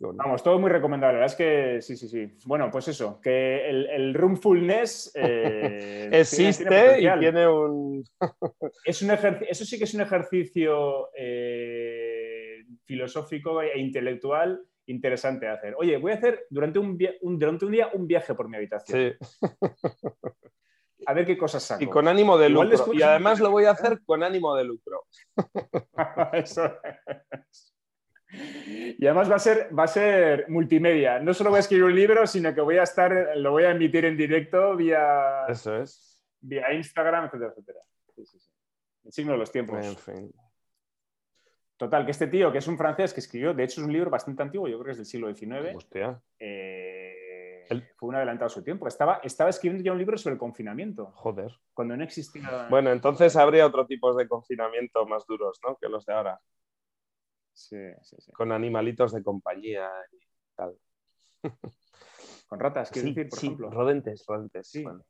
Vamos, 0.00 0.42
todo 0.44 0.58
muy 0.60 0.70
recomendable. 0.70 1.18
La 1.18 1.26
verdad 1.26 1.32
es 1.32 1.36
que 1.36 1.82
sí, 1.82 1.96
sí, 1.96 2.08
sí. 2.08 2.38
Bueno, 2.46 2.70
pues 2.70 2.86
eso, 2.88 3.20
que 3.20 3.68
el, 3.68 3.86
el 3.86 4.14
roomfulness 4.14 5.10
eh, 5.14 6.08
Existe 6.12 6.66
tiene 6.66 7.00
y 7.00 7.18
tiene 7.18 7.48
un. 7.48 8.04
Es 8.84 9.02
un 9.02 9.10
eso 9.10 9.64
sí 9.64 9.76
que 9.76 9.84
es 9.84 9.94
un 9.94 10.02
ejercicio 10.02 11.10
eh, 11.16 12.64
filosófico 12.84 13.60
e 13.60 13.78
intelectual 13.78 14.60
interesante 14.88 15.46
hacer. 15.48 15.74
Oye, 15.78 15.96
voy 15.96 16.12
a 16.12 16.16
hacer 16.16 16.46
durante 16.50 16.78
un, 16.78 16.98
durante 17.22 17.64
un 17.64 17.72
día 17.72 17.88
un 17.92 18.06
viaje 18.06 18.34
por 18.34 18.48
mi 18.48 18.56
habitación. 18.56 19.16
Sí. 19.20 19.26
A 21.06 21.14
ver 21.14 21.24
qué 21.24 21.38
cosas 21.38 21.62
saco. 21.62 21.82
Y 21.82 21.86
con 21.86 22.08
ánimo 22.08 22.36
de 22.36 22.48
Igual 22.48 22.70
lucro. 22.70 22.92
Y 22.92 23.02
además 23.02 23.40
lo 23.40 23.50
voy 23.50 23.64
a 23.64 23.70
hacer 23.70 24.00
con 24.04 24.22
ánimo 24.22 24.54
de 24.56 24.64
lucro. 24.64 25.04
Eso 26.32 26.66
es. 26.66 27.74
Y 28.98 29.06
además 29.06 29.30
va 29.30 29.36
a 29.36 29.38
ser, 29.38 29.70
va 29.76 29.84
a 29.84 29.88
ser 29.88 30.46
multimedia. 30.48 31.18
No 31.18 31.32
solo 31.32 31.50
voy 31.50 31.58
a 31.58 31.60
escribir 31.60 31.84
un 31.84 31.94
libro, 31.94 32.26
sino 32.26 32.54
que 32.54 32.60
voy 32.60 32.76
a 32.76 32.82
estar, 32.82 33.36
lo 33.36 33.52
voy 33.52 33.64
a 33.64 33.70
emitir 33.70 34.04
en 34.04 34.16
directo 34.16 34.76
vía, 34.76 35.46
Eso 35.48 35.76
es. 35.76 36.22
vía 36.40 36.72
Instagram, 36.74 37.26
etcétera, 37.26 37.52
etcétera. 37.52 37.78
Sí, 38.14 38.26
sí, 38.26 38.38
sí. 38.38 38.50
El 39.04 39.12
signo 39.12 39.32
de 39.32 39.38
los 39.38 39.50
tiempos. 39.50 39.86
En 39.86 39.96
fin. 39.96 40.32
Total, 41.78 42.04
que 42.04 42.10
este 42.10 42.26
tío, 42.26 42.50
que 42.50 42.58
es 42.58 42.66
un 42.66 42.76
francés 42.76 43.14
que 43.14 43.20
escribió, 43.20 43.54
de 43.54 43.62
hecho 43.64 43.80
es 43.80 43.86
un 43.86 43.92
libro 43.92 44.10
bastante 44.10 44.42
antiguo, 44.42 44.66
yo 44.66 44.76
creo 44.78 44.86
que 44.86 44.90
es 44.90 44.96
del 44.96 45.06
siglo 45.06 45.32
XIX, 45.32 45.76
Hostia. 45.76 46.20
eh, 46.38 47.64
El- 47.70 47.86
fue 47.96 48.08
un 48.08 48.16
adelantado 48.16 48.46
a 48.46 48.50
su 48.50 48.64
tiempo. 48.64 48.88
Estaba, 48.88 49.20
estaba 49.22 49.48
escribiendo 49.50 49.84
ya 49.84 49.92
un 49.92 49.98
libro 49.98 50.18
sobre 50.18 50.32
el 50.34 50.38
confinamiento, 50.40 51.12
Joder. 51.14 51.52
cuando 51.72 51.96
no 51.96 52.02
existía... 52.02 52.66
Bueno, 52.68 52.90
entonces 52.90 53.36
habría 53.36 53.64
otro 53.64 53.86
tipo 53.86 54.12
de 54.14 54.26
confinamiento 54.26 55.06
más 55.06 55.24
duros, 55.24 55.60
¿no? 55.66 55.76
Que 55.76 55.88
los 55.88 56.04
de 56.04 56.14
ahora. 56.14 56.40
Sí, 57.52 57.76
sí, 58.02 58.16
sí. 58.18 58.32
Con 58.32 58.50
animalitos 58.52 59.12
de 59.12 59.22
compañía 59.22 59.88
y 60.12 60.18
tal. 60.56 60.76
Con 62.48 62.58
ratas, 62.58 62.90
quiero 62.90 63.08
Sí, 63.08 63.14
decir, 63.14 63.28
por 63.30 63.38
sí, 63.38 63.46
ejemplo. 63.46 63.70
rodentes, 63.70 64.24
rodentes. 64.26 64.68
Sí. 64.68 64.82
Bueno. 64.82 65.04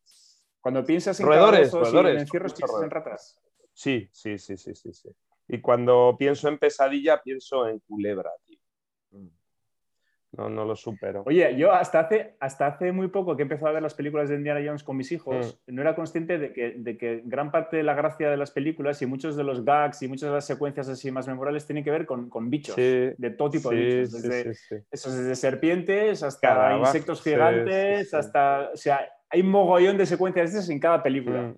Cuando 0.61 0.85
piensas 0.85 1.19
en 1.21 1.27
Roedores, 1.27 1.73
roedores, 1.73 2.15
en 2.15 2.19
encierros, 2.21 2.53
piensas 2.53 2.83
en 2.83 2.91
ratas. 2.91 3.41
Sí, 3.73 4.11
sí, 4.13 4.37
sí, 4.39 4.57
sí, 4.57 4.75
sí, 4.75 4.93
sí. 4.93 5.09
Y 5.49 5.61
cuando 5.61 6.17
pienso 6.19 6.49
en 6.49 6.59
pesadilla, 6.59 7.23
pienso 7.23 7.67
en 7.69 7.79
culebra, 7.81 8.31
tío. 8.45 8.59
No, 10.33 10.51
no 10.51 10.67
lo 10.67 10.77
supero. 10.77 11.23
Oye, 11.27 11.57
yo 11.57 11.73
hasta 11.73 12.01
hace, 12.01 12.37
hasta 12.39 12.67
hace 12.67 12.93
muy 12.93 13.09
poco 13.09 13.35
que 13.35 13.43
he 13.43 13.45
empezado 13.45 13.69
a 13.69 13.73
ver 13.73 13.83
las 13.83 13.95
películas 13.95 14.29
de 14.29 14.37
Indiana 14.37 14.61
Jones 14.65 14.85
con 14.85 14.95
mis 14.97 15.11
hijos, 15.11 15.59
Mm. 15.67 15.75
no 15.75 15.81
era 15.81 15.97
consciente 15.97 16.37
de 16.39 16.53
que, 16.53 16.75
de 16.77 16.99
que 16.99 17.23
gran 17.25 17.51
parte 17.51 17.79
de 17.79 17.83
la 17.83 17.95
gracia 17.95 18.29
de 18.29 18.37
las 18.37 18.51
películas 18.51 19.01
y 19.01 19.07
muchos 19.07 19.37
de 19.37 19.43
los 19.43 19.65
gags 19.65 20.03
y 20.03 20.07
muchas 20.07 20.29
de 20.29 20.35
las 20.35 20.45
secuencias 20.47 20.87
así 20.91 21.11
más 21.11 21.27
memorables 21.27 21.65
tienen 21.67 21.83
que 21.83 21.91
ver 21.91 22.05
con, 22.05 22.29
con 22.29 22.51
bichos, 22.51 22.75
Sí, 22.75 22.83
de 23.17 23.31
todo 23.37 23.49
tipo 23.51 23.71
sí, 23.71 23.77
de 23.77 23.83
bichos, 24.03 24.23
desde, 24.23 24.55
sí, 24.55 24.65
sí. 24.69 24.77
esos, 24.91 25.17
desde 25.17 25.35
serpientes 25.35 26.23
hasta 26.23 26.77
insectos 26.77 27.23
gigantes, 27.23 28.13
hasta... 28.13 28.69
O 28.75 28.77
sea, 28.77 29.01
hay 29.31 29.41
un 29.41 29.49
mogollón 29.51 29.97
de 29.97 30.05
secuencias 30.05 30.53
de 30.53 30.59
esas 30.59 30.71
en 30.71 30.79
cada 30.79 31.03
película. 31.03 31.41
Mm. 31.41 31.57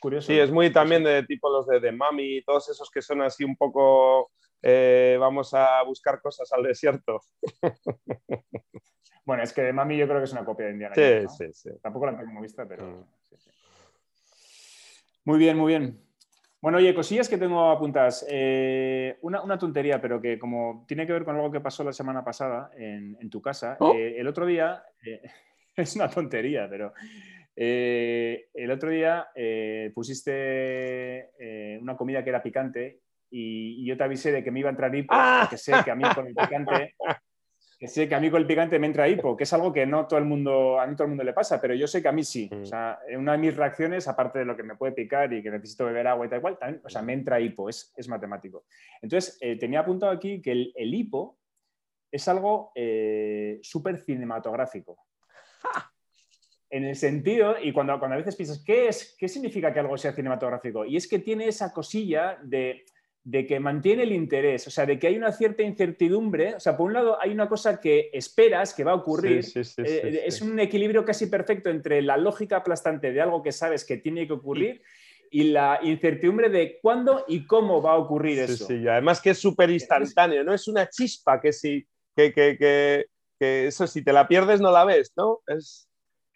Curioso. 0.00 0.26
Sí, 0.26 0.38
es 0.38 0.50
muy 0.50 0.72
también 0.72 1.04
de 1.04 1.22
tipo 1.24 1.48
los 1.50 1.66
de, 1.66 1.78
de 1.78 1.92
Mami 1.92 2.38
y 2.38 2.42
todos 2.42 2.68
esos 2.70 2.90
que 2.90 3.02
son 3.02 3.20
así 3.22 3.44
un 3.44 3.54
poco. 3.56 4.32
eh, 4.62 5.16
vamos 5.20 5.54
a 5.54 5.82
buscar 5.84 6.20
cosas 6.20 6.52
al 6.52 6.62
desierto. 6.64 7.20
Bueno, 9.26 9.44
es 9.44 9.52
que 9.52 9.72
Mami 9.72 9.96
yo 9.96 10.08
creo 10.08 10.18
que 10.18 10.24
es 10.24 10.32
una 10.32 10.44
copia 10.44 10.66
de 10.66 10.72
Indiana 10.72 10.94
Sí, 10.94 11.02
Jones, 11.02 11.22
¿no? 11.24 11.30
sí, 11.30 11.52
sí. 11.52 11.70
Tampoco 11.80 12.06
la 12.06 12.12
tengo 12.12 12.24
como 12.24 12.40
vista, 12.40 12.66
pero... 12.66 12.84
Mm. 12.84 13.04
sí, 13.28 13.36
sí. 13.38 13.50
Muy 15.24 15.38
bien, 15.38 15.56
muy 15.56 15.68
bien. 15.68 16.00
Bueno, 16.60 16.78
oye, 16.78 16.94
cosillas 16.94 17.28
que 17.28 17.38
tengo 17.38 17.70
apuntadas. 17.70 18.26
Eh, 18.28 19.18
una, 19.22 19.42
una 19.42 19.56
tontería, 19.56 20.00
pero 20.00 20.20
que 20.20 20.38
como 20.38 20.84
tiene 20.88 21.06
que 21.06 21.12
ver 21.12 21.24
con 21.24 21.36
algo 21.36 21.50
que 21.52 21.60
pasó 21.60 21.84
la 21.84 21.92
semana 21.92 22.24
pasada 22.24 22.70
en, 22.76 23.16
en 23.20 23.30
tu 23.30 23.40
casa. 23.40 23.76
Oh. 23.78 23.94
Eh, 23.94 24.18
el 24.18 24.26
otro 24.26 24.46
día, 24.46 24.82
eh, 25.06 25.22
es 25.76 25.94
una 25.94 26.08
tontería, 26.08 26.66
pero 26.68 26.92
eh, 27.62 28.48
el 28.54 28.70
otro 28.70 28.88
día 28.88 29.28
eh, 29.34 29.92
pusiste 29.94 30.32
eh, 31.38 31.78
una 31.82 31.94
comida 31.94 32.24
que 32.24 32.30
era 32.30 32.42
picante 32.42 33.00
y, 33.30 33.82
y 33.82 33.86
yo 33.86 33.98
te 33.98 34.04
avisé 34.04 34.32
de 34.32 34.42
que 34.42 34.50
me 34.50 34.60
iba 34.60 34.70
a 34.70 34.72
entrar 34.72 34.94
hipo, 34.94 35.12
Ah. 35.14 35.40
porque 35.42 35.58
sé 35.58 35.74
que 35.84 35.90
a 35.90 35.94
mí 35.94 36.04
con 36.14 36.26
el 36.26 36.34
picante 36.34 36.94
que 37.78 37.86
sé 37.86 38.08
que 38.08 38.14
a 38.14 38.20
mí 38.20 38.30
con 38.30 38.40
el 38.40 38.46
picante 38.46 38.78
me 38.78 38.86
entra 38.86 39.06
hipo, 39.10 39.36
que 39.36 39.44
es 39.44 39.52
algo 39.52 39.74
que 39.74 39.84
no 39.84 40.06
todo 40.06 40.18
el 40.18 40.24
mundo, 40.24 40.80
a 40.80 40.86
no 40.86 40.96
todo 40.96 41.04
el 41.04 41.10
mundo 41.10 41.22
le 41.22 41.34
pasa, 41.34 41.60
pero 41.60 41.74
yo 41.74 41.86
sé 41.86 42.00
que 42.00 42.08
a 42.08 42.12
mí 42.12 42.24
sí. 42.24 42.48
Mm. 42.50 42.62
O 42.62 42.64
sea, 42.64 42.98
una 43.18 43.32
de 43.32 43.38
mis 43.38 43.54
reacciones, 43.54 44.08
aparte 44.08 44.38
de 44.38 44.46
lo 44.46 44.56
que 44.56 44.62
me 44.62 44.76
puede 44.76 44.92
picar 44.92 45.30
y 45.30 45.42
que 45.42 45.50
necesito 45.50 45.84
beber 45.84 46.06
agua 46.06 46.24
y 46.24 46.30
tal 46.30 46.40
cual, 46.40 46.58
también, 46.58 46.80
o 46.82 46.88
sea, 46.88 47.02
me 47.02 47.12
entra 47.12 47.40
hipo, 47.40 47.68
es, 47.68 47.92
es 47.94 48.08
matemático. 48.08 48.64
Entonces, 49.02 49.38
tenía 49.58 49.80
apuntado 49.80 50.12
aquí 50.12 50.40
que 50.40 50.52
el, 50.52 50.72
el 50.76 50.94
hipo 50.94 51.38
es 52.10 52.26
algo 52.26 52.72
súper 53.62 53.98
cinematográfico. 53.98 54.96
En 56.70 56.84
el 56.84 56.94
sentido, 56.94 57.56
y 57.60 57.72
cuando, 57.72 57.98
cuando 57.98 58.14
a 58.14 58.18
veces 58.18 58.36
piensas, 58.36 58.62
¿qué, 58.64 58.86
es, 58.88 59.16
¿qué 59.18 59.28
significa 59.28 59.72
que 59.74 59.80
algo 59.80 59.98
sea 59.98 60.12
cinematográfico? 60.12 60.84
Y 60.84 60.96
es 60.96 61.08
que 61.08 61.18
tiene 61.18 61.48
esa 61.48 61.72
cosilla 61.72 62.38
de, 62.44 62.84
de 63.24 63.44
que 63.44 63.58
mantiene 63.58 64.04
el 64.04 64.12
interés, 64.12 64.68
o 64.68 64.70
sea, 64.70 64.86
de 64.86 64.96
que 64.98 65.08
hay 65.08 65.16
una 65.16 65.32
cierta 65.32 65.64
incertidumbre. 65.64 66.54
O 66.54 66.60
sea, 66.60 66.76
por 66.76 66.86
un 66.86 66.92
lado 66.94 67.20
hay 67.20 67.32
una 67.32 67.48
cosa 67.48 67.80
que 67.80 68.08
esperas 68.12 68.72
que 68.72 68.84
va 68.84 68.92
a 68.92 68.94
ocurrir. 68.94 69.42
Sí, 69.42 69.64
sí, 69.64 69.74
sí, 69.74 69.82
Eh, 69.84 70.08
sí, 70.12 70.18
es 70.26 70.34
sí. 70.36 70.44
un 70.44 70.60
equilibrio 70.60 71.04
casi 71.04 71.26
perfecto 71.26 71.70
entre 71.70 72.02
la 72.02 72.16
lógica 72.16 72.58
aplastante 72.58 73.12
de 73.12 73.20
algo 73.20 73.42
que 73.42 73.50
sabes 73.50 73.84
que 73.84 73.96
tiene 73.96 74.28
que 74.28 74.32
ocurrir 74.34 74.80
y 75.32 75.44
la 75.44 75.80
incertidumbre 75.82 76.50
de 76.50 76.78
cuándo 76.80 77.24
y 77.28 77.46
cómo 77.46 77.82
va 77.82 77.92
a 77.92 77.98
ocurrir 77.98 78.46
Sí, 78.46 78.52
eso. 78.52 78.66
sí, 78.68 78.74
y 78.76 78.86
además 78.88 79.20
que 79.20 79.30
es 79.30 79.38
súper 79.38 79.70
instantáneo, 79.70 80.44
¿no? 80.44 80.54
Es 80.54 80.66
una 80.68 80.88
chispa 80.88 81.40
que 81.40 81.52
si, 81.52 81.84
que, 82.16 82.32
que, 82.32 82.56
que, 82.56 83.06
que 83.38 83.66
eso 83.66 83.86
si 83.88 84.02
te 84.04 84.12
la 84.12 84.26
pierdes 84.28 84.60
no 84.60 84.70
la 84.72 84.84
ves, 84.84 85.12
¿no? 85.16 85.40
Es, 85.48 85.88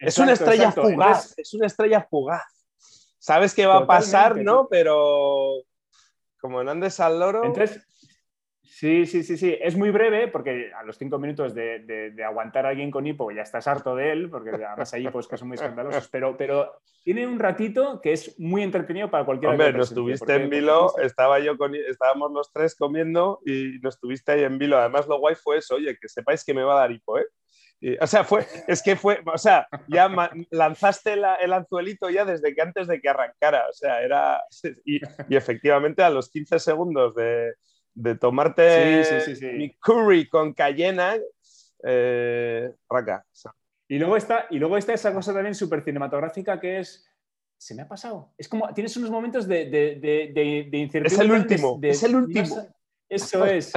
es 0.07 0.17
una 0.17 0.33
estrella 0.33 0.65
exacto. 0.65 0.81
fugaz, 0.81 1.07
Entonces, 1.07 1.33
es 1.37 1.53
una 1.53 1.67
estrella 1.67 2.07
fugaz. 2.09 2.43
Sabes 3.19 3.53
que 3.53 3.65
va 3.65 3.77
a 3.77 3.87
pasar, 3.87 4.37
¿no? 4.37 4.67
Pero 4.69 5.63
como 6.39 6.63
no 6.63 6.71
andes 6.71 6.99
al 6.99 7.19
loro, 7.19 7.43
Entonces, 7.43 7.83
sí, 8.61 9.05
sí, 9.07 9.23
sí, 9.23 9.35
sí. 9.37 9.57
Es 9.59 9.75
muy 9.75 9.89
breve 9.89 10.27
porque 10.27 10.71
a 10.73 10.83
los 10.83 10.97
cinco 10.97 11.17
minutos 11.17 11.55
de, 11.55 11.79
de- 11.79 12.11
de 12.11 12.23
aguantar 12.23 12.65
a 12.65 12.69
alguien 12.69 12.91
con 12.91 13.07
hipo 13.07 13.31
ya 13.31 13.41
estás 13.41 13.67
harto 13.67 13.95
de 13.95 14.11
él, 14.11 14.29
porque 14.29 14.51
además 14.51 14.93
hay 14.93 15.07
hipos 15.07 15.27
que 15.27 15.37
son 15.37 15.47
muy 15.47 15.55
escandalosos, 15.55 16.07
pero, 16.09 16.37
pero 16.37 16.71
tiene 17.03 17.25
un 17.25 17.39
ratito 17.39 17.99
que 18.01 18.13
es 18.13 18.39
muy 18.39 18.61
entretenido 18.61 19.09
para 19.09 19.25
cualquiera 19.25 19.53
hombre, 19.53 19.73
nos 19.73 19.93
tuviste 19.93 20.35
en 20.35 20.49
Vilo, 20.49 20.93
estaba 21.01 21.39
yo 21.39 21.57
con, 21.57 21.73
estábamos 21.73 22.31
los 22.31 22.51
tres 22.51 22.75
comiendo 22.75 23.39
y 23.45 23.79
nos 23.81 23.99
tuviste 23.99 24.33
ahí 24.33 24.43
en 24.43 24.59
Vilo. 24.59 24.77
Además, 24.77 25.07
lo 25.07 25.17
guay 25.19 25.35
fue 25.35 25.57
eso, 25.57 25.75
oye, 25.75 25.97
que 25.99 26.07
sepáis 26.07 26.43
que 26.45 26.53
me 26.53 26.63
va 26.63 26.73
a 26.73 26.79
dar 26.81 26.91
hipo, 26.91 27.17
¿eh? 27.17 27.25
Y, 27.87 27.97
o 28.01 28.07
sea, 28.07 28.23
fue, 28.23 28.47
es 28.67 28.81
que 28.81 28.95
fue, 28.95 29.19
o 29.31 29.37
sea, 29.37 29.67
ya 29.87 30.09
lanzaste 30.49 31.15
la- 31.17 31.35
el 31.35 31.53
anzuelito 31.53 32.09
ya 32.09 32.25
desde 32.25 32.55
que 32.55 32.61
antes 32.61 32.87
de 32.87 32.99
que 32.99 33.09
arrancara, 33.09 33.67
o 33.69 33.73
sea, 33.73 34.01
era, 34.01 34.41
y, 34.85 34.99
y 35.29 35.35
efectivamente 35.35 36.01
a 36.01 36.09
los 36.09 36.29
15 36.31 36.57
segundos 36.57 37.13
de, 37.13 37.53
de 37.93 38.15
tomarte 38.15 39.03
Sí, 39.03 39.19
sí, 39.19 39.21
sí, 39.21 39.35
sí. 39.35 39.45
mi 39.57 39.75
curry 39.75 40.27
con 40.27 40.53
cayena, 40.53 41.15
eh, 41.83 42.71
raca. 42.89 43.25
Y 43.87 43.99
luego 43.99 44.17
está, 44.17 44.47
y 44.49 44.57
luego 44.57 44.77
está 44.77 44.93
esa 44.93 45.13
cosa 45.13 45.33
también 45.33 45.53
súper 45.53 45.83
cinematográfica 45.83 46.59
que 46.59 46.79
es. 46.79 47.05
Se 47.57 47.75
me 47.75 47.83
ha 47.83 47.87
pasado. 47.87 48.33
Es 48.37 48.49
como. 48.49 48.73
Tienes 48.73 48.97
unos 48.97 49.11
momentos 49.11 49.47
de, 49.47 49.65
de, 49.69 49.95
de, 50.01 50.67
de- 50.71 50.77
incertidumbre. 50.77 51.07
Es 51.13 51.19
el 51.19 51.31
último, 51.31 51.79
es 51.83 52.03
el 52.03 52.15
último. 52.15 52.67
eso 53.07 53.45
es. 53.45 53.71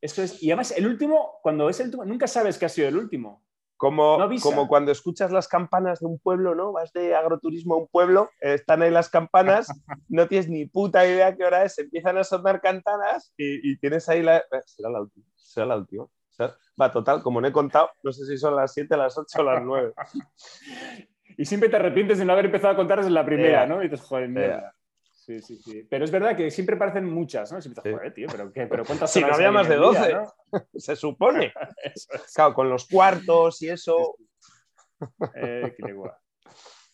Eso 0.00 0.22
es. 0.22 0.42
Y 0.42 0.50
además, 0.50 0.72
el 0.76 0.86
último, 0.86 1.38
cuando 1.42 1.68
es 1.68 1.78
el 1.80 1.86
último, 1.86 2.04
nunca 2.04 2.26
sabes 2.26 2.58
que 2.58 2.66
ha 2.66 2.68
sido 2.68 2.88
el 2.88 2.96
último. 2.96 3.44
Como, 3.82 4.16
No 4.16 4.28
como 4.40 4.68
cuando 4.68 4.92
escuchas 4.92 5.32
las 5.32 5.48
campanas 5.48 5.98
de 5.98 6.06
un 6.06 6.20
pueblo, 6.20 6.54
¿no? 6.54 6.70
Vas 6.70 6.92
de 6.92 7.16
agroturismo 7.16 7.74
a 7.74 7.78
un 7.78 7.88
pueblo, 7.88 8.30
eh, 8.40 8.54
están 8.54 8.80
ahí 8.80 8.92
las 8.92 9.08
campanas, 9.10 9.66
no 10.08 10.28
tienes 10.28 10.48
ni 10.48 10.66
puta 10.66 11.04
idea 11.04 11.36
qué 11.36 11.44
hora 11.44 11.64
es, 11.64 11.76
empiezan 11.80 12.16
a 12.16 12.22
sonar 12.22 12.60
campanas 12.60 13.34
y, 13.36 13.72
y 13.72 13.76
tienes 13.78 14.08
ahí 14.08 14.22
la... 14.22 14.36
eh, 14.38 14.44
Será 14.66 14.88
la 14.88 15.00
última, 15.00 15.26
será 15.34 15.66
la 15.66 15.76
última. 15.78 16.06
Será- 16.30 16.56
Va, 16.80 16.92
total, 16.92 17.22
como 17.24 17.40
no 17.40 17.48
he 17.48 17.52
contado, 17.52 17.90
no 18.04 18.12
sé 18.12 18.24
si 18.24 18.38
son 18.38 18.54
las 18.54 18.72
7, 18.72 18.96
las 18.96 19.18
8 19.18 19.40
o 19.40 19.42
las 19.42 19.60
9. 19.64 19.92
Y 21.36 21.44
siempre 21.46 21.68
te 21.70 21.76
arrepientes 21.76 22.18
de 22.18 22.24
no 22.26 22.34
haber 22.34 22.44
empezado 22.44 22.74
a 22.74 22.76
contar 22.76 22.98
desde 22.98 23.10
la 23.10 23.24
primera. 23.24 23.66
¿no? 23.66 23.82
Y 23.82 23.88
dices, 23.88 24.06
joder, 24.06 24.28
mierda. 24.28 24.74
Sí, 25.24 25.40
sí, 25.40 25.56
sí. 25.56 25.86
Pero 25.88 26.04
es 26.04 26.10
verdad 26.10 26.36
que 26.36 26.50
siempre 26.50 26.76
parecen 26.76 27.04
muchas, 27.04 27.52
¿no? 27.52 27.62
Siempre, 27.62 27.92
joder, 27.92 28.12
tío, 28.12 28.26
pero, 28.28 28.52
¿qué? 28.52 28.66
¿Pero 28.66 28.84
cuántas 28.84 29.12
Sí, 29.12 29.20
no 29.20 29.32
había 29.32 29.52
más 29.52 29.68
de 29.68 29.74
el 29.76 29.80
día, 29.80 29.88
12. 29.88 30.14
¿no? 30.14 30.32
Se 30.74 30.96
supone. 30.96 31.52
Es. 31.84 32.08
Claro, 32.34 32.54
con 32.54 32.68
los 32.68 32.88
cuartos 32.88 33.62
y 33.62 33.68
eso. 33.68 34.16
Eh, 35.36 35.72
qué. 35.76 35.94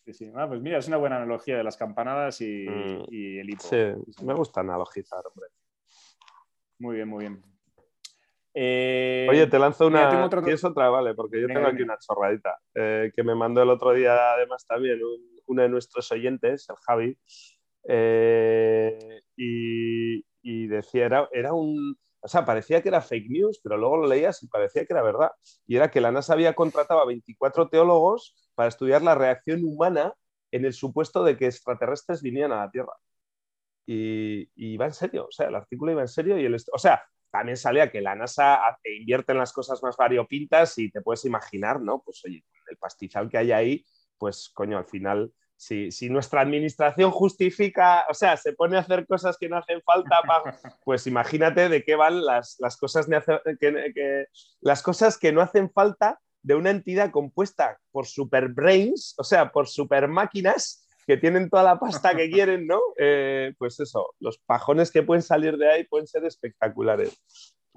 Sí, 0.05 0.13
sí. 0.13 0.33
Ah, 0.35 0.47
pues 0.47 0.61
mira, 0.61 0.77
es 0.77 0.87
una 0.89 0.99
buena 0.99 1.17
analogía 1.17 1.57
de 1.57 1.65
las 1.65 1.79
campanadas 1.79 2.41
y, 2.43 2.67
Mm. 2.69 3.05
y 3.09 3.39
el 3.39 3.49
hipo. 3.51 3.63
Sí, 3.63 3.77
me 4.23 4.35
gusta 4.35 4.61
analogizar, 4.61 5.23
hombre. 5.27 5.49
Muy 6.81 6.97
bien, 6.97 7.09
muy 7.09 7.21
bien. 7.25 7.43
Eh, 8.53 9.27
Oye, 9.31 9.47
te 9.47 9.59
lanzo 9.59 9.89
mira, 9.89 10.01
una. 10.03 10.11
tengo 10.11 10.25
otro- 10.27 10.43
¿Tienes 10.43 10.65
otra? 10.65 10.91
Vale, 10.91 11.15
porque 11.15 11.41
yo 11.41 11.47
Venga, 11.47 11.61
tengo 11.61 11.73
aquí 11.73 11.83
una 11.83 11.97
chorradita 11.99 12.59
eh, 12.75 13.11
que 13.15 13.23
me 13.23 13.35
mandó 13.35 13.63
el 13.63 13.71
otro 13.71 13.93
día, 13.95 14.33
además, 14.35 14.67
también 14.67 15.03
un- 15.03 15.39
uno 15.47 15.63
de 15.63 15.69
nuestros 15.71 16.11
oyentes, 16.13 16.69
el 16.69 16.77
Javi. 16.87 17.19
Eh, 17.85 19.23
y, 19.37 20.67
decía, 20.67 21.07
era, 21.07 21.29
era 21.33 21.53
un. 21.53 21.97
O 22.21 22.29
sea, 22.29 22.45
parecía 22.45 22.83
que 22.83 22.89
era 22.89 23.01
fake 23.01 23.31
news, 23.31 23.61
pero 23.63 23.77
luego 23.77 23.99
lo 23.99 24.09
leías 24.09 24.43
y 24.43 24.49
parecía 24.49 24.85
que 24.85 24.93
era 24.93 25.03
verdad. 25.03 25.31
Y 25.67 25.77
era 25.77 25.91
que 25.91 26.01
la 26.01 26.11
NASA 26.13 26.33
había 26.33 26.55
contratado 26.55 27.01
a 27.01 27.07
24 27.07 27.69
teólogos 27.69 28.35
para 28.55 28.69
estudiar 28.69 29.03
la 29.03 29.15
reacción 29.15 29.63
humana 29.65 30.15
en 30.51 30.65
el 30.65 30.73
supuesto 30.73 31.23
de 31.25 31.37
que 31.37 31.47
extraterrestres 31.47 32.23
vinieran 32.23 32.53
a 32.53 32.65
la 32.65 32.71
Tierra. 32.71 32.93
Y, 33.87 34.43
y 34.55 34.75
iba 34.75 34.87
en 34.87 34.93
serio, 34.93 35.27
o 35.27 35.33
sea, 35.33 35.49
el 35.49 35.55
artículo 35.55 35.93
iba 35.93 36.03
en 36.03 36.09
serio 36.09 36.39
y 36.39 36.45
el... 36.45 36.57
O 36.73 36.79
sea, 36.79 37.03
también 37.31 37.57
salía 37.57 37.91
que 37.91 38.01
la 38.01 38.15
NASA 38.15 38.61
invierte 38.85 39.33
en 39.33 39.39
las 39.39 39.53
cosas 39.53 39.83
más 39.83 39.97
variopintas 39.97 40.79
y 40.79 40.91
te 40.91 41.01
puedes 41.03 41.25
imaginar, 41.25 41.81
¿no? 41.81 42.03
Pues 42.03 42.23
oye, 42.25 42.45
el 42.71 42.77
pastizal 42.79 43.29
que 43.29 43.39
hay 43.39 43.53
ahí, 43.53 43.85
pues 44.17 44.51
coño, 44.55 44.79
al 44.79 44.87
final, 44.87 45.33
si, 45.59 45.91
si 45.91 46.09
nuestra 46.09 46.41
administración 46.41 47.11
justifica, 47.11 48.07
o 48.09 48.15
sea, 48.15 48.37
se 48.37 48.53
pone 48.53 48.77
a 48.77 48.81
hacer 48.81 49.07
cosas 49.09 49.37
que 49.37 49.49
no 49.49 49.57
hacen 49.59 49.83
falta, 49.83 50.21
pues 50.85 51.07
imagínate 51.09 51.69
de 51.69 51.83
qué 51.83 51.97
van 51.97 52.25
las, 52.25 52.57
las, 52.61 52.77
cosas 52.77 53.07
que, 53.07 53.93
que- 53.93 54.27
las 54.61 54.83
cosas 54.83 55.19
que 55.19 55.33
no 55.33 55.41
hacen 55.41 55.69
falta 55.71 56.21
de 56.43 56.55
una 56.55 56.71
entidad 56.71 57.11
compuesta 57.11 57.77
por 57.91 58.07
super 58.07 58.49
brains, 58.49 59.15
o 59.19 59.25
sea, 59.25 59.51
por 59.51 59.67
super 59.67 60.07
máquinas 60.07 60.87
que 61.09 61.17
tienen 61.17 61.51
toda 61.51 61.65
la 61.65 61.81
pasta 61.81 62.15
que 62.15 62.31
quieren, 62.31 62.67
¿no? 62.69 62.81
Eh, 62.97 63.53
pues 63.59 63.81
eso, 63.81 64.15
los 64.21 64.39
pajones 64.39 64.93
que 64.93 65.03
pueden 65.03 65.23
salir 65.23 65.57
de 65.57 65.69
ahí 65.73 65.85
pueden 65.85 66.07
ser 66.07 66.25
espectaculares. 66.25 67.19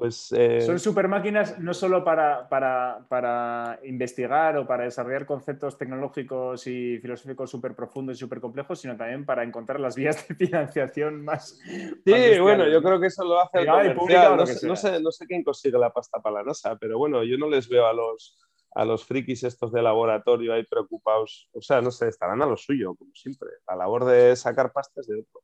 Pues 0.01 0.31
eh, 0.35 0.61
Son 0.61 0.79
super 0.79 1.07
máquinas 1.07 1.59
no 1.59 1.75
solo 1.75 2.03
para, 2.03 2.49
para, 2.49 3.05
para 3.07 3.79
investigar 3.83 4.57
o 4.57 4.65
para 4.65 4.85
desarrollar 4.85 5.27
conceptos 5.27 5.77
tecnológicos 5.77 6.65
y 6.65 6.97
filosóficos 6.97 7.51
súper 7.51 7.75
profundos 7.75 8.17
y 8.17 8.19
súper 8.19 8.41
complejos, 8.41 8.79
sino 8.79 8.97
también 8.97 9.27
para 9.27 9.43
encontrar 9.43 9.79
las 9.79 9.95
vías 9.95 10.27
de 10.27 10.33
financiación 10.33 11.23
más. 11.23 11.59
Sí, 12.03 12.39
bueno, 12.39 12.67
yo 12.67 12.81
creo 12.81 12.99
que 12.99 13.05
eso 13.05 13.23
lo 13.23 13.41
hace 13.41 13.59
el 13.59 13.67
comercial. 13.67 13.95
pública 13.95 14.35
No 14.63 14.75
sé, 14.75 14.99
no 14.99 15.11
sé 15.11 15.27
quién 15.27 15.43
consigue 15.43 15.77
la 15.77 15.93
pasta 15.93 16.19
para 16.19 16.37
la 16.37 16.45
NASA, 16.45 16.75
pero 16.77 16.97
bueno, 16.97 17.23
yo 17.23 17.37
no 17.37 17.47
les 17.47 17.69
veo 17.69 17.85
a 17.85 17.93
los, 17.93 18.39
a 18.73 18.83
los 18.83 19.05
frikis 19.05 19.43
estos 19.43 19.71
de 19.71 19.83
laboratorio 19.83 20.51
ahí 20.51 20.63
preocupados. 20.63 21.47
O 21.53 21.61
sea, 21.61 21.79
no 21.79 21.91
sé, 21.91 22.07
estarán 22.07 22.41
a 22.41 22.47
lo 22.47 22.57
suyo, 22.57 22.95
como 22.95 23.11
siempre. 23.13 23.49
La 23.69 23.75
labor 23.75 24.05
de 24.05 24.35
sacar 24.35 24.71
pastas 24.73 25.05
de 25.05 25.19
otro. 25.19 25.43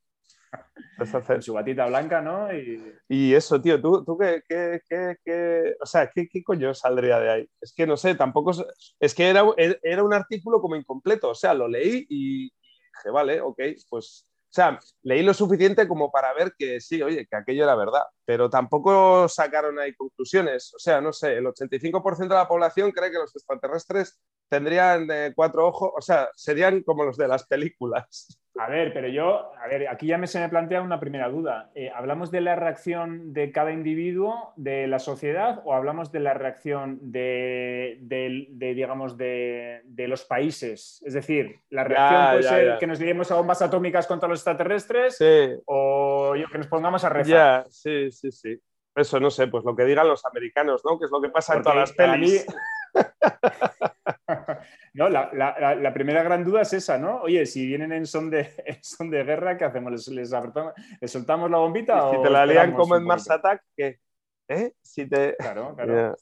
Es 0.99 1.13
hacer- 1.13 1.35
Con 1.37 1.41
su 1.43 1.53
batita 1.53 1.85
blanca, 1.87 2.21
¿no? 2.21 2.51
Y, 2.53 2.93
Y 3.09 3.33
eso, 3.33 3.61
tío, 3.61 3.79
tú, 3.81 4.03
tú 4.03 4.17
qué, 4.17 4.41
qué, 4.47 4.81
qué- 4.89 5.15
qué- 5.23 5.75
o 5.81 5.85
sea, 5.85 6.09
¿qué, 6.13 6.27
qué 6.27 6.43
coño 6.43 6.73
saldría 6.73 7.19
de 7.19 7.29
ahí? 7.31 7.49
Es 7.61 7.73
que 7.73 7.85
no 7.87 7.95
sé, 7.97 8.15
tampoco, 8.15 8.51
es- 8.51 8.65
es 8.99 9.13
que 9.15 9.29
era, 9.29 9.43
era 9.83 10.03
un 10.03 10.13
artículo 10.13 10.59
como 10.61 10.75
incompleto, 10.75 11.29
o 11.29 11.35
sea, 11.35 11.53
lo 11.53 11.67
leí 11.67 12.05
y, 12.09 12.45
y 12.45 12.49
dije, 12.49 13.09
vale, 13.11 13.41
ok, 13.41 13.59
pues, 13.89 14.27
o 14.49 14.53
sea, 14.57 14.79
leí 15.03 15.21
lo 15.23 15.33
suficiente 15.33 15.87
como 15.87 16.09
para 16.11 16.33
ver 16.33 16.53
que 16.57 16.79
sí, 16.81 17.01
oye, 17.03 17.27
que 17.29 17.35
aquello 17.35 17.63
era 17.65 17.75
verdad, 17.75 18.03
pero 18.25 18.49
tampoco 18.49 19.27
sacaron 19.27 19.77
ahí 19.79 19.93
conclusiones, 19.93 20.73
o 20.73 20.79
sea, 20.79 20.99
no 21.01 21.11
sé, 21.13 21.35
el 21.37 21.45
85% 21.47 22.33
de 22.35 22.39
la 22.41 22.47
población 22.47 22.91
cree 22.91 23.11
que 23.11 23.17
los 23.17 23.35
extraterrestres 23.35 24.19
tendrían 24.49 25.07
eh, 25.11 25.33
cuatro 25.35 25.67
ojos, 25.67 25.91
o 25.97 26.01
sea, 26.01 26.29
serían 26.35 26.81
como 26.83 27.03
los 27.03 27.17
de 27.17 27.27
las 27.27 27.45
películas. 27.45 28.36
A 28.59 28.69
ver, 28.69 28.93
pero 28.93 29.07
yo, 29.07 29.51
a 29.61 29.67
ver, 29.67 29.87
aquí 29.87 30.07
ya 30.07 30.17
me 30.17 30.27
se 30.27 30.39
me 30.39 30.49
plantea 30.49 30.81
una 30.81 30.99
primera 30.99 31.29
duda. 31.29 31.69
Eh, 31.75 31.91
¿Hablamos 31.93 32.31
de 32.31 32.41
la 32.41 32.55
reacción 32.55 33.33
de 33.33 33.51
cada 33.51 33.71
individuo, 33.71 34.53
de 34.55 34.87
la 34.87 34.99
sociedad, 34.99 35.61
o 35.65 35.73
hablamos 35.73 36.11
de 36.11 36.19
la 36.19 36.33
reacción 36.33 36.99
de, 37.01 37.97
de- 38.01 38.47
de, 38.49 38.73
digamos, 38.73 39.17
de, 39.17 39.81
de 39.85 40.07
los 40.07 40.25
países? 40.25 41.01
Es 41.05 41.13
decir, 41.13 41.59
la 41.69 41.83
reacción 41.83 42.21
Ya, 42.21 42.29
puede 42.31 42.43
ya, 42.43 42.49
ser 42.49 42.65
ya. 42.67 42.77
que 42.79 42.87
nos 42.87 42.99
liemos 42.99 43.31
a 43.31 43.35
bombas 43.35 43.61
atómicas 43.61 44.07
contra 44.07 44.27
los 44.29 44.39
extraterrestres, 44.39 45.17
Sí, 45.17 45.53
o 45.65 46.33
que 46.51 46.57
nos 46.57 46.67
pongamos 46.67 47.03
a 47.03 47.09
rezar. 47.09 47.63
Ya, 47.63 47.65
sí, 47.69 48.11
sí, 48.11 48.31
sí. 48.31 48.59
Eso 48.95 49.19
no 49.19 49.29
sé, 49.29 49.45
pues 49.47 49.63
lo 49.63 49.75
que 49.75 49.83
digan 49.85 50.07
los 50.07 50.25
americanos, 50.25 50.81
¿no? 50.83 50.97
Que 50.97 51.05
es 51.05 51.11
lo 51.11 51.21
que 51.21 51.29
pasa 51.29 51.55
en 51.55 51.61
todas 51.61 51.77
las 51.77 51.91
pelis. 51.93 52.45
mí- 52.47 52.53
no, 54.93 55.09
la, 55.09 55.29
la- 55.33 55.55
la- 55.59 55.75
la 55.75 55.93
primera 55.93 56.23
gran 56.23 56.43
duda 56.43 56.61
es 56.61 56.73
esa, 56.73 56.97
¿no? 56.97 57.21
Oye, 57.21 57.45
si 57.45 57.65
vienen 57.65 57.91
en 57.91 58.05
son 58.05 58.29
de, 58.29 58.49
en 58.65 58.83
son 58.83 59.09
de 59.09 59.23
guerra, 59.23 59.57
¿qué 59.57 59.65
hacemos? 59.65 59.91
¿Les, 59.91 60.07
les 60.09 60.33
apretamos- 60.33 60.73
les 60.99 61.11
soltamos 61.11 61.49
la 61.51 61.57
bombita? 61.57 62.09
Si 62.11 62.17
o 62.17 62.21
te 62.21 62.29
la 62.29 62.43
esperamos 62.43 62.79
como 62.81 62.95
en 62.95 63.03
Mars? 63.03 63.29
Attack, 63.29 63.63
¿qué? 63.75 63.99
¿Eh? 64.47 64.73
Si 64.81 65.07
te... 65.07 65.35
Claro, 65.37 65.75
claro. 65.75 66.15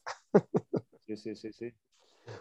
Sí, 1.06 1.18
sí, 1.18 1.36
sí, 1.36 1.54
sí. 1.54 1.74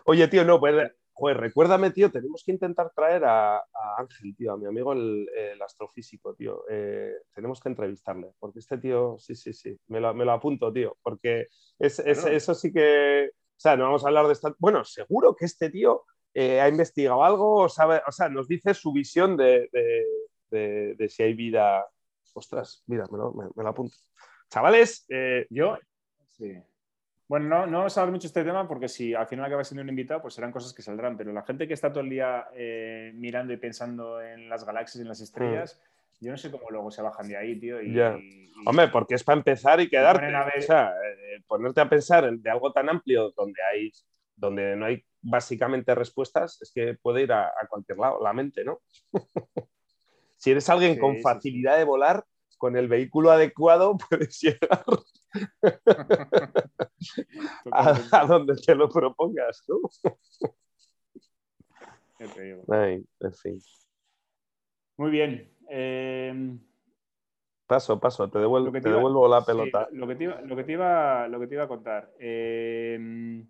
Oye, 0.07 0.27
tío, 0.29 0.45
no, 0.45 0.59
pues, 0.59 0.91
joder, 1.13 1.37
recuérdame, 1.37 1.91
tío, 1.91 2.11
tenemos 2.11 2.43
que 2.45 2.53
intentar 2.53 2.91
traer 2.95 3.25
a, 3.27 3.57
a 3.59 3.97
Ángel, 3.99 4.35
tío, 4.35 4.53
a 4.53 4.57
mi 4.57 4.65
amigo 4.67 4.95
el, 4.95 5.29
el 5.37 5.61
astrofísico, 5.61 6.35
tío. 6.35 6.65
Eh, 6.71 7.13
tenemos 7.35 7.61
que 7.61 7.69
entrevistarle, 7.69 8.33
porque 8.39 8.61
este 8.61 8.79
tío, 8.79 9.17
sí, 9.19 9.35
sí, 9.35 9.53
sí, 9.53 9.79
me 9.89 10.01
lo, 10.01 10.15
me 10.15 10.25
lo 10.25 10.33
apunto, 10.33 10.73
tío, 10.73 10.97
porque 11.03 11.49
es, 11.79 11.99
eso 11.99 12.55
sí 12.55 12.73
que, 12.73 13.31
o 13.57 13.61
sea, 13.61 13.77
no 13.77 13.85
vamos 13.85 14.05
a 14.05 14.09
hablar 14.09 14.27
de 14.27 14.33
esta... 14.33 14.55
Bueno, 14.59 14.85
seguro 14.85 15.35
que 15.37 15.45
este 15.47 15.71
tío 15.71 16.05
eh, 16.35 16.61
ha 16.61 16.69
investigado 16.69 17.23
algo, 17.25 17.63
o, 17.63 17.69
sabe, 17.69 18.03
o 18.07 18.13
sea, 18.13 18.29
nos 18.29 18.49
dice 18.49 18.75
su 18.75 18.93
visión 18.93 19.37
de, 19.37 19.69
de- 19.73 20.07
de- 20.51 20.95
de 20.97 21.09
si 21.09 21.23
hay 21.23 21.35
vida. 21.35 21.87
Ostras, 22.35 22.83
mira, 22.87 23.05
me 23.11 23.19
lo, 23.19 23.33
me- 23.33 23.49
me 23.55 23.63
lo 23.63 23.69
apunto. 23.69 23.97
Chavales, 24.51 25.07
eh, 25.09 25.47
Yo, 25.51 25.79
sí. 26.31 26.53
Bueno, 27.27 27.47
no, 27.49 27.67
no 27.67 27.79
vamos 27.79 27.97
a 27.97 28.01
hablar 28.03 28.13
mucho 28.13 28.25
de 28.25 28.27
este 28.29 28.45
tema 28.45 28.69
porque 28.69 28.87
si 28.87 29.15
al 29.15 29.27
final 29.27 29.47
acaba 29.47 29.65
siendo 29.65 29.83
un 29.83 29.89
invitado, 29.89 30.21
pues 30.21 30.35
serán 30.35 30.53
cosas 30.53 30.75
que 30.75 30.83
saldrán. 30.83 31.17
Pero 31.17 31.33
la 31.33 31.43
gente 31.43 31.67
que 31.67 31.73
está 31.75 31.91
todo 31.91 32.01
el 32.05 32.11
día 32.11 32.49
eh, 32.55 33.13
mirando 33.15 33.53
y 33.53 33.57
pensando 33.57 34.21
en 34.21 34.49
las 34.49 34.65
galaxias 34.65 34.97
y 34.97 35.03
en 35.03 35.09
las 35.09 35.21
estrellas, 35.21 35.81
yo 36.21 36.31
no 36.31 36.39
sé 36.39 36.51
cómo 36.51 36.71
luego 36.71 36.91
se 36.91 37.03
bajan 37.03 37.29
de 37.29 37.37
ahí, 37.37 37.59
tío. 37.59 37.83
Y. 37.83 37.95
Ya. 37.95 38.17
y- 38.19 38.45
Hombre, 38.67 38.89
porque 38.89 39.15
es 39.17 39.25
para 39.25 39.39
empezar 39.39 39.81
y 39.81 39.91
quedarte. 39.91 40.27
O 40.59 40.63
sea, 40.63 40.91
eh, 40.91 41.43
ponerte 41.47 41.81
a 41.81 41.89
pensar 41.89 42.25
en- 42.25 42.41
de 42.41 42.51
algo 42.51 42.73
tan 42.73 42.89
amplio 42.89 43.31
donde 43.33 43.61
hay, 43.63 43.93
donde 44.37 44.77
no 44.77 44.87
hay 44.87 45.05
básicamente 45.21 45.95
respuestas, 45.95 46.61
es 46.63 46.71
que 46.73 46.95
puede 46.95 47.23
ir 47.23 47.33
a, 47.33 47.49
a 47.49 47.67
cualquier 47.69 47.99
lado, 47.99 48.23
la 48.23 48.33
mente, 48.33 48.65
¿no? 48.65 48.81
si 50.37 50.51
eres 50.53 50.69
alguien 50.71 50.95
Sí, 50.95 51.01
con 51.01 51.17
sí, 51.17 51.23
facilidad 51.23 51.77
de 51.79 51.85
volar, 51.85 52.25
con 52.59 52.77
el 52.77 52.89
vehículo 52.89 53.31
adecuado, 53.31 53.97
puedes 54.09 54.41
llegar 54.41 54.85
a, 57.73 58.01
a 58.13 58.27
donde 58.27 58.55
te 58.57 58.75
lo 58.75 58.89
propongas, 58.89 59.63
¿no? 59.69 59.77
Ay, 62.69 63.05
en 63.21 63.33
fin. 63.35 63.61
Muy 64.97 65.11
bien. 65.11 65.51
Eh, 65.69 66.57
Paso, 67.67 67.99
paso, 67.99 68.29
te 68.31 68.39
devuelvo, 68.39 68.67
Lo 68.67 68.73
que 68.73 68.79
te 68.81 68.83
te 68.85 68.89
iba- 68.91 68.99
devuelvo 68.99 69.27
la 69.27 69.41
sí, 69.41 69.47
pelota. 69.47 69.89
lo, 69.93 70.07
que 70.07 70.15
te 70.17 70.25
iba, 70.25 70.41
lo, 70.43 70.55
que 70.57 70.65
te 70.65 70.73
iba, 70.73 71.29
lo 71.29 71.41
que 71.41 71.47
te 71.47 71.55
iba 71.55 71.65
a 71.65 71.69
contar. 71.69 72.13
Eh, 72.21 73.43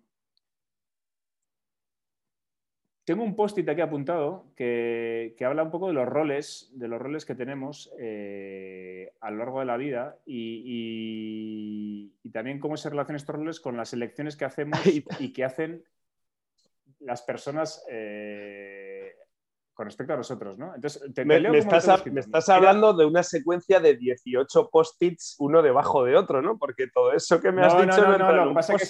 tengo 3.03 3.23
un 3.23 3.35
post-it 3.35 3.67
aquí 3.69 3.81
apuntado 3.81 4.45
que, 4.55 5.35
que 5.37 5.45
habla 5.45 5.63
un 5.63 5.69
poco 5.69 5.87
de 5.87 5.93
los 5.93 6.07
roles, 6.07 6.71
de 6.73 6.87
los 6.87 6.99
roles 6.99 7.25
que 7.25 7.35
tenemos 7.35 7.91
eh, 7.99 9.11
a 9.19 9.29
lo 9.31 9.37
largo 9.37 9.59
de 9.59 9.65
la 9.65 9.77
vida 9.77 10.17
y, 10.25 10.63
y- 10.65 12.13
y 12.23 12.29
también 12.31 12.59
cómo 12.59 12.77
se 12.77 12.89
relacionan 12.89 13.17
estos 13.17 13.35
roles 13.35 13.59
con 13.59 13.77
las 13.77 13.93
elecciones 13.93 14.35
que 14.37 14.45
hacemos 14.45 14.79
y 15.19 15.33
que 15.33 15.43
hacen 15.43 15.83
las 17.01 17.21
personas 17.21 17.85
eh, 17.91 18.54
con 19.75 19.85
respecto 19.85 20.13
a 20.13 20.17
nosotros, 20.17 20.57
¿no? 20.57 20.73
Entonces, 20.73 21.01
te, 21.03 21.11
te 21.11 21.25
Me, 21.25 21.39
leo 21.39 21.51
me 21.51 21.59
estás, 21.59 21.87
a- 21.89 22.01
me 22.05 22.21
estás 22.21 22.49
hablando 22.49 22.93
de 22.93 23.05
una 23.05 23.21
secuencia 23.21 23.79
de 23.79 23.95
18 23.95 24.69
post-its, 24.71 25.35
uno 25.37 25.61
debajo 25.61 26.03
de 26.03 26.15
otro, 26.15 26.41
¿no? 26.41 26.57
Porque 26.57 26.87
todo 26.87 27.11
eso 27.11 27.39
que 27.41 27.51
me 27.51 27.61
has 27.61 27.73
No, 27.73 27.79
no, 27.79 27.85
dicho 27.85 28.01
no, 28.01 28.17
no, 28.17 28.17
no, 28.17 28.29
en 28.31 28.35
lo 28.37 28.47
que 28.49 28.53
pasa 28.55 28.75
que 28.77 28.85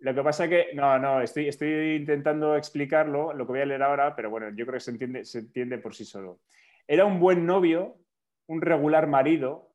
Lo 0.00 0.14
que 0.14 0.22
pasa 0.22 0.48
que, 0.48 0.66
no, 0.74 0.98
no, 0.98 1.20
estoy, 1.20 1.46
estoy 1.48 1.94
intentando 1.94 2.56
explicarlo, 2.56 3.32
lo 3.32 3.46
que 3.46 3.52
voy 3.52 3.60
a 3.60 3.66
leer 3.66 3.82
ahora, 3.82 4.16
pero 4.16 4.28
bueno, 4.28 4.48
yo 4.50 4.66
creo 4.66 4.74
que 4.74 4.80
se 4.80 4.90
entiende, 4.90 5.24
se 5.24 5.38
entiende 5.38 5.78
por 5.78 5.94
sí 5.94 6.04
solo. 6.04 6.40
Era 6.88 7.04
un 7.04 7.20
buen 7.20 7.46
novio, 7.46 7.96
un 8.48 8.60
regular 8.62 9.06
marido 9.06 9.72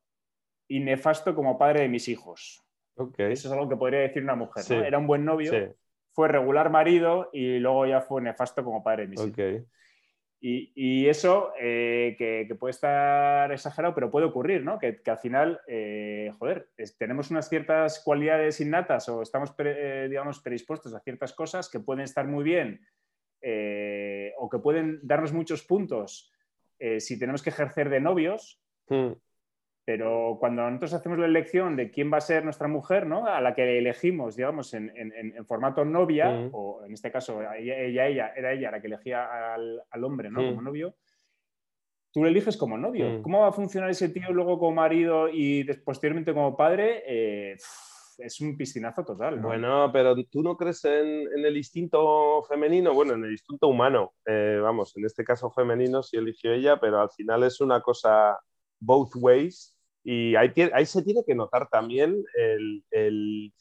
y 0.68 0.80
nefasto 0.80 1.34
como 1.34 1.56
padre 1.56 1.82
de 1.82 1.88
mis 1.88 2.08
hijos. 2.08 2.62
Ok. 2.96 3.20
Eso 3.20 3.48
es 3.48 3.52
algo 3.52 3.68
que 3.68 3.76
podría 3.76 4.00
decir 4.00 4.22
una 4.22 4.34
mujer. 4.34 4.62
¿no? 4.68 4.84
Era 4.84 4.98
un 4.98 5.06
buen 5.06 5.24
novio, 5.24 5.50
Sí, 5.52 5.72
fue 6.12 6.28
regular 6.28 6.70
marido 6.70 7.30
y 7.32 7.58
luego 7.60 7.86
ya 7.86 8.00
fue 8.00 8.20
nefasto 8.20 8.64
como 8.64 8.82
padre 8.82 9.02
de 9.04 9.08
mis 9.10 9.20
hijos. 9.20 9.64
Y, 10.48 11.08
eso, 11.08 11.52
eh, 11.58 12.14
que, 12.16 12.54
puede 12.54 12.70
estar 12.70 13.50
exagerado, 13.50 13.96
pero 13.96 14.12
puede 14.12 14.26
ocurrir, 14.26 14.62
¿no? 14.62 14.78
Que, 14.78 15.00
al 15.04 15.18
final, 15.18 15.60
eh, 15.66 16.30
joder, 16.38 16.68
tenemos 16.98 17.32
unas 17.32 17.48
ciertas 17.48 17.98
cualidades 17.98 18.60
innatas 18.60 19.08
o 19.08 19.22
estamos, 19.22 19.52
eh, 19.58 20.06
digamos, 20.08 20.38
predispuestos 20.38 20.94
a 20.94 21.00
ciertas 21.00 21.32
cosas 21.32 21.68
que 21.68 21.80
pueden 21.80 22.04
estar 22.04 22.28
muy 22.28 22.44
bien 22.44 22.80
o 24.38 24.48
que 24.48 24.58
pueden 24.58 25.00
darnos 25.02 25.32
muchos 25.32 25.62
puntos 25.62 26.32
si 26.98 27.18
tenemos 27.18 27.42
que 27.42 27.50
ejercer 27.50 27.90
de 27.90 28.00
novios. 28.00 28.60
Pero 29.86 30.36
cuando 30.40 30.62
nosotros 30.62 30.94
hacemos 30.94 31.16
la 31.20 31.26
elección 31.26 31.76
de 31.76 31.92
quién 31.92 32.12
va 32.12 32.16
a 32.16 32.20
ser 32.20 32.42
nuestra 32.42 32.66
mujer, 32.66 33.06
¿no? 33.06 33.24
a 33.28 33.40
la 33.40 33.54
que 33.54 33.78
elegimos, 33.78 34.34
digamos, 34.34 34.74
en, 34.74 34.90
formato 35.46 35.84
novia, 35.84 36.50
o 36.50 36.82
en 36.84 36.92
este 36.92 37.12
caso 37.12 37.40
ella, 37.56 38.04
ella, 38.04 38.32
era 38.34 38.52
ella 38.52 38.72
la 38.72 38.80
que 38.80 38.88
elegía 38.88 39.54
al, 39.54 40.04
hombre 40.04 40.28
¿no? 40.28 40.40
como 40.40 40.60
novio, 40.60 40.96
tú 42.12 42.24
lo 42.24 42.28
eliges 42.28 42.56
como 42.56 42.76
novio. 42.76 43.22
¿Cómo 43.22 43.42
va 43.42 43.48
a 43.50 43.52
funcionar 43.52 43.88
ese 43.88 44.08
tío 44.08 44.32
luego 44.32 44.58
como 44.58 44.72
marido 44.72 45.28
y 45.32 45.62
posteriormente 45.84 46.34
como 46.34 46.56
padre? 46.56 47.04
Eh, 47.06 47.56
es 48.18 48.40
un 48.40 48.56
piscinazo 48.56 49.04
total. 49.04 49.38
Bueno, 49.38 49.88
pero 49.92 50.16
tú 50.24 50.42
no 50.42 50.56
crees 50.56 50.84
en, 50.84 51.28
el 51.44 51.56
instinto 51.56 52.42
femenino, 52.48 52.92
bueno, 52.92 53.12
en 53.12 53.22
el 53.22 53.30
instinto 53.30 53.68
humano. 53.68 54.14
Eh, 54.26 54.58
vamos, 54.60 54.96
en 54.96 55.04
este 55.04 55.22
caso 55.22 55.48
femenino 55.48 56.02
sí 56.02 56.16
eligió 56.16 56.52
ella, 56.52 56.80
pero 56.80 57.00
al 57.00 57.10
final 57.10 57.44
es 57.44 57.60
una 57.60 57.80
cosa 57.80 58.36
both 58.80 59.12
ways 59.14 59.75
y 60.08 60.36
ahí, 60.36 60.86
se 60.86 61.02
tiene 61.02 61.24
que 61.26 61.34
notar 61.34 61.68
también 61.68 62.24
el, 62.92 63.52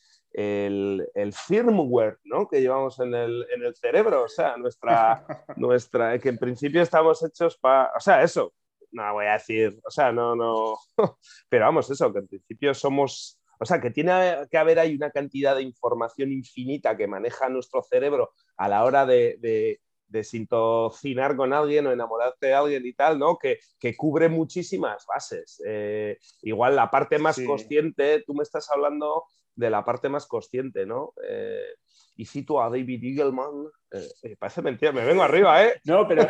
firmware 1.33 2.19
¿no? 2.23 2.47
que 2.47 2.61
llevamos 2.61 2.99
en 2.99 3.15
el, 3.15 3.73
cerebro, 3.73 4.25
o 4.25 4.27
sea, 4.27 4.55
nuestra, 4.55 5.25
nuestra, 5.57 6.19
que 6.19 6.29
en 6.29 6.37
principio 6.37 6.83
estamos 6.83 7.23
hechos 7.23 7.57
para, 7.57 7.91
o 7.97 7.99
sea, 7.99 8.21
eso, 8.21 8.53
no 8.91 9.11
voy 9.13 9.25
a 9.25 9.33
decir, 9.33 9.75
o 9.83 9.89
sea, 9.89 10.11
no, 10.11 10.35
no, 10.35 10.77
pero 11.49 11.65
vamos, 11.65 11.89
eso, 11.89 12.13
que 12.13 12.19
en 12.19 12.27
principio 12.27 12.75
somos, 12.75 13.39
o 13.59 13.65
sea, 13.65 13.81
que 13.81 13.89
tiene 13.89 14.45
que 14.51 14.59
haber 14.59 14.77
ahí 14.77 14.95
una 14.95 15.09
cantidad 15.09 15.55
de 15.55 15.63
información 15.63 16.31
infinita 16.31 16.95
que 16.95 17.07
maneja 17.07 17.49
nuestro 17.49 17.81
cerebro 17.81 18.33
a 18.55 18.69
la 18.69 18.83
hora 18.83 19.07
de, 19.07 19.37
de 19.39 19.81
sintocinar 20.23 21.35
con 21.35 21.53
alguien 21.53 21.87
o 21.87 21.91
enamorarte 21.91 22.47
de 22.47 22.53
alguien 22.53 22.85
y 22.85 22.93
tal, 22.93 23.19
¿no? 23.19 23.37
Que, 23.37 23.59
cubre 23.95 24.29
muchísimas 24.29 25.05
bases. 25.05 25.61
Eh, 25.65 26.17
igual 26.41 26.75
la 26.75 26.89
parte 26.89 27.19
más 27.19 27.39
consciente, 27.45 28.23
tú 28.25 28.33
me 28.33 28.43
estás 28.43 28.69
hablando 28.71 29.23
de 29.55 29.69
la 29.69 29.85
parte 29.85 30.09
más 30.09 30.25
consciente, 30.25 30.85
¿no? 30.85 31.13
Eh, 31.27 31.75
y 32.17 32.25
cito 32.25 32.61
a 32.61 32.69
David 32.69 33.03
Eagleman, 33.03 33.67
eh, 33.91 34.35
parece 34.37 34.61
mentira, 34.61 34.91
me 34.91 35.05
vengo 35.05 35.23
arriba, 35.23 35.63
¿eh? 35.63 35.79
No, 35.85 36.07
pero... 36.07 36.27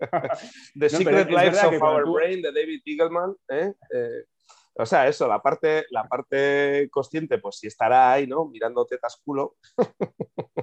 The 0.78 0.88
Secret 0.88 1.28
Lives 1.28 1.62
of 1.64 1.82
Our 1.82 2.10
Brain 2.10 2.42
de 2.42 2.52
David 2.52 2.82
Eagleman, 2.86 3.36
o 4.80 4.86
sea, 4.86 5.08
eso, 5.08 5.26
la 5.26 5.42
parte, 5.42 5.86
la 5.90 6.06
parte 6.06 6.88
consciente, 6.90 7.38
pues 7.38 7.56
sí 7.58 7.66
estará 7.66 8.12
ahí, 8.12 8.28
¿no? 8.28 8.44
Mirando 8.44 8.86
tetas 8.86 9.20
culo. 9.24 9.56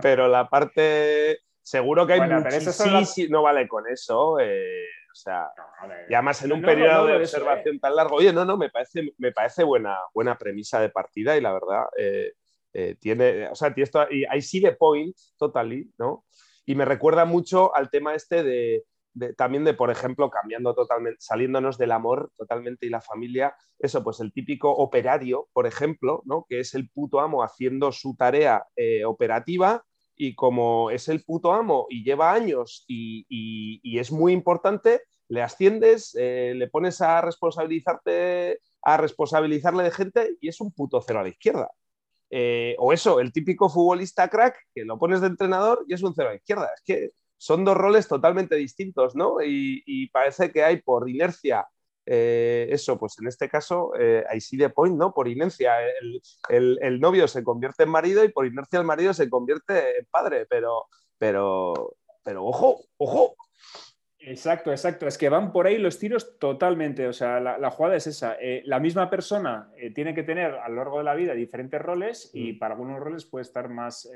pero 0.00 0.28
la 0.28 0.48
parte. 0.48 1.40
Seguro 1.64 2.06
que 2.06 2.14
hay 2.14 2.18
bueno, 2.18 2.42
sí, 3.04 3.28
no 3.28 3.42
vale 3.42 3.68
con 3.68 3.86
eso. 3.88 4.40
Eh, 4.40 4.84
o 5.12 5.14
sea, 5.14 5.50
ya 6.08 6.22
más 6.22 6.42
en 6.42 6.52
un 6.52 6.62
periodo 6.62 7.06
de 7.06 7.16
observación 7.16 7.78
tan 7.78 7.94
largo. 7.94 8.16
Oye, 8.16 8.32
no, 8.32 8.44
no, 8.44 8.56
me 8.56 8.70
parece, 8.70 9.12
me 9.18 9.30
parece 9.30 9.62
buena, 9.62 9.96
buena 10.14 10.36
premisa 10.38 10.80
de 10.80 10.88
partida 10.88 11.36
y 11.36 11.40
la 11.40 11.52
verdad, 11.52 11.84
eh, 11.98 12.32
eh, 12.72 12.96
tiene, 12.98 13.48
o 13.48 13.54
sea, 13.54 13.72
tiene 13.74 13.90
I 14.10 14.40
see 14.40 14.62
the 14.62 14.72
point 14.72 15.16
totally, 15.36 15.92
¿no? 15.98 16.24
Y 16.64 16.74
me 16.74 16.84
recuerda 16.84 17.24
mucho 17.24 17.74
al 17.74 17.90
tema 17.90 18.14
este 18.14 18.42
de, 18.42 18.84
también 19.36 19.64
de, 19.64 19.74
por 19.74 19.90
ejemplo, 19.90 20.30
cambiando 20.30 20.74
totalmente, 20.74 21.18
saliéndonos 21.20 21.78
del 21.78 21.92
amor 21.92 22.30
totalmente 22.36 22.86
y 22.86 22.90
la 22.90 23.00
familia, 23.00 23.54
eso, 23.78 24.02
pues 24.02 24.20
el 24.20 24.32
típico 24.32 24.70
operario, 24.70 25.48
por 25.52 25.66
ejemplo, 25.66 26.22
¿no? 26.24 26.46
que 26.48 26.60
es 26.60 26.74
el 26.74 26.88
puto 26.90 27.20
amo 27.20 27.42
haciendo 27.42 27.92
su 27.92 28.16
tarea 28.16 28.64
eh, 28.76 29.04
operativa 29.04 29.84
y 30.16 30.34
como 30.34 30.90
es 30.90 31.08
el 31.08 31.24
puto 31.24 31.52
amo 31.52 31.86
y 31.90 32.04
lleva 32.04 32.32
años 32.32 32.84
y, 32.86 33.98
es 33.98 34.12
muy 34.12 34.32
importante, 34.32 35.02
le 35.28 35.42
asciendes, 35.42 36.16
eh, 36.18 36.54
le 36.56 36.68
pones 36.68 37.00
a 37.00 37.20
responsabilizarte, 37.20 38.60
a 38.82 38.96
responsabilizarle 38.96 39.84
de 39.84 39.90
gente 39.90 40.36
y 40.40 40.48
es 40.48 40.60
un 40.60 40.72
puto 40.72 41.00
cero 41.00 41.20
a 41.20 41.22
la 41.22 41.28
izquierda. 41.28 41.70
Eh, 42.34 42.74
o 42.78 42.92
eso, 42.94 43.20
el 43.20 43.30
típico 43.30 43.68
futbolista 43.68 44.28
crack 44.28 44.56
que 44.74 44.84
lo 44.84 44.98
pones 44.98 45.20
de 45.20 45.26
entrenador 45.26 45.84
y 45.86 45.92
es 45.92 46.02
un 46.02 46.14
cero 46.14 46.28
a 46.28 46.32
la 46.32 46.38
izquierda. 46.38 46.70
Es 46.74 46.82
que 46.82 47.10
son 47.42 47.64
dos 47.64 47.76
roles 47.76 48.06
totalmente 48.06 48.54
distintos, 48.54 49.16
¿no? 49.16 49.38
Y, 49.44 50.06
parece 50.12 50.52
que 50.52 50.62
hay 50.62 50.80
por 50.80 51.10
inercia, 51.10 51.66
eh, 52.06 52.68
eso, 52.70 52.96
pues 52.96 53.18
en 53.18 53.26
este 53.26 53.48
caso, 53.48 53.90
eh, 53.98 54.24
hay 54.28 54.40
sí 54.40 54.56
de 54.56 54.70
point, 54.70 54.96
¿no? 54.96 55.12
Por 55.12 55.26
inercia, 55.26 55.72
el, 56.48 57.00
novio 57.00 57.26
se 57.26 57.42
convierte 57.42 57.82
en 57.82 57.88
marido 57.88 58.22
y 58.22 58.28
por 58.28 58.46
inercia 58.46 58.78
el 58.78 58.84
marido 58.84 59.12
se 59.12 59.28
convierte 59.28 59.98
en 59.98 60.06
padre, 60.08 60.46
pero, 60.48 60.84
pero, 61.18 61.96
pero 62.22 62.44
ojo, 62.44 62.84
ojo. 62.96 63.34
Exacto, 64.20 64.70
exacto. 64.70 65.08
Es 65.08 65.18
que 65.18 65.28
van 65.28 65.50
por 65.50 65.66
ahí 65.66 65.78
los 65.78 65.98
tiros 65.98 66.38
totalmente. 66.38 67.08
O 67.08 67.12
sea, 67.12 67.40
la, 67.40 67.70
jugada 67.72 67.96
es 67.96 68.06
esa. 68.06 68.36
Eh, 68.40 68.62
la 68.66 68.78
misma 68.78 69.10
persona 69.10 69.72
tiene 69.96 70.14
que 70.14 70.22
tener 70.22 70.54
a 70.54 70.68
lo 70.68 70.76
largo 70.76 70.98
de 70.98 71.04
la 71.04 71.16
vida 71.16 71.34
diferentes 71.34 71.82
roles 71.82 72.30
y 72.32 72.52
mm. 72.52 72.58
para 72.60 72.74
algunos 72.74 73.00
roles 73.00 73.26
puede 73.26 73.42
estar 73.42 73.68
más 73.68 74.08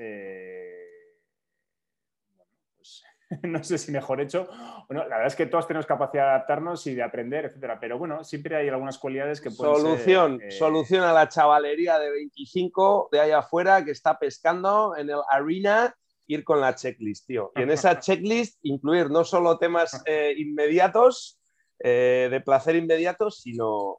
no 3.42 3.62
sé 3.64 3.78
si 3.78 3.90
mejor 3.92 4.20
hecho. 4.20 4.48
Bueno, 4.88 5.02
la 5.04 5.16
verdad 5.16 5.26
es 5.26 5.36
que 5.36 5.46
todos 5.46 5.66
tenemos 5.66 5.86
capacidad 5.86 6.24
de 6.24 6.30
adaptarnos 6.30 6.86
y 6.86 6.94
de 6.94 7.02
aprender, 7.02 7.46
etcétera. 7.46 7.78
Pero 7.80 7.98
bueno, 7.98 8.22
siempre 8.24 8.56
hay 8.56 8.68
algunas 8.68 8.98
cualidades 8.98 9.40
que 9.40 9.50
pueden 9.50 9.76
solución, 9.76 10.38
ser, 10.38 10.48
eh, 10.48 10.50
Solución 10.52 11.04
a 11.04 11.12
la 11.12 11.28
chavalería 11.28 11.98
de 11.98 12.10
25 12.10 13.08
de 13.10 13.20
allá 13.20 13.38
afuera 13.38 13.84
que 13.84 13.90
está 13.90 14.18
pescando 14.18 14.96
en 14.96 15.10
el 15.10 15.20
arena, 15.30 15.94
ir 16.28 16.44
con 16.44 16.60
la 16.60 16.74
checklist, 16.74 17.26
tío. 17.26 17.52
Y 17.56 17.62
en 17.62 17.70
esa 17.70 17.98
checklist 18.00 18.58
incluir 18.62 19.10
no 19.10 19.24
solo 19.24 19.58
temas 19.58 20.02
eh, 20.06 20.34
inmediatos, 20.36 21.40
eh, 21.78 22.28
de 22.30 22.40
placer 22.40 22.76
inmediato, 22.76 23.30
sino, 23.30 23.98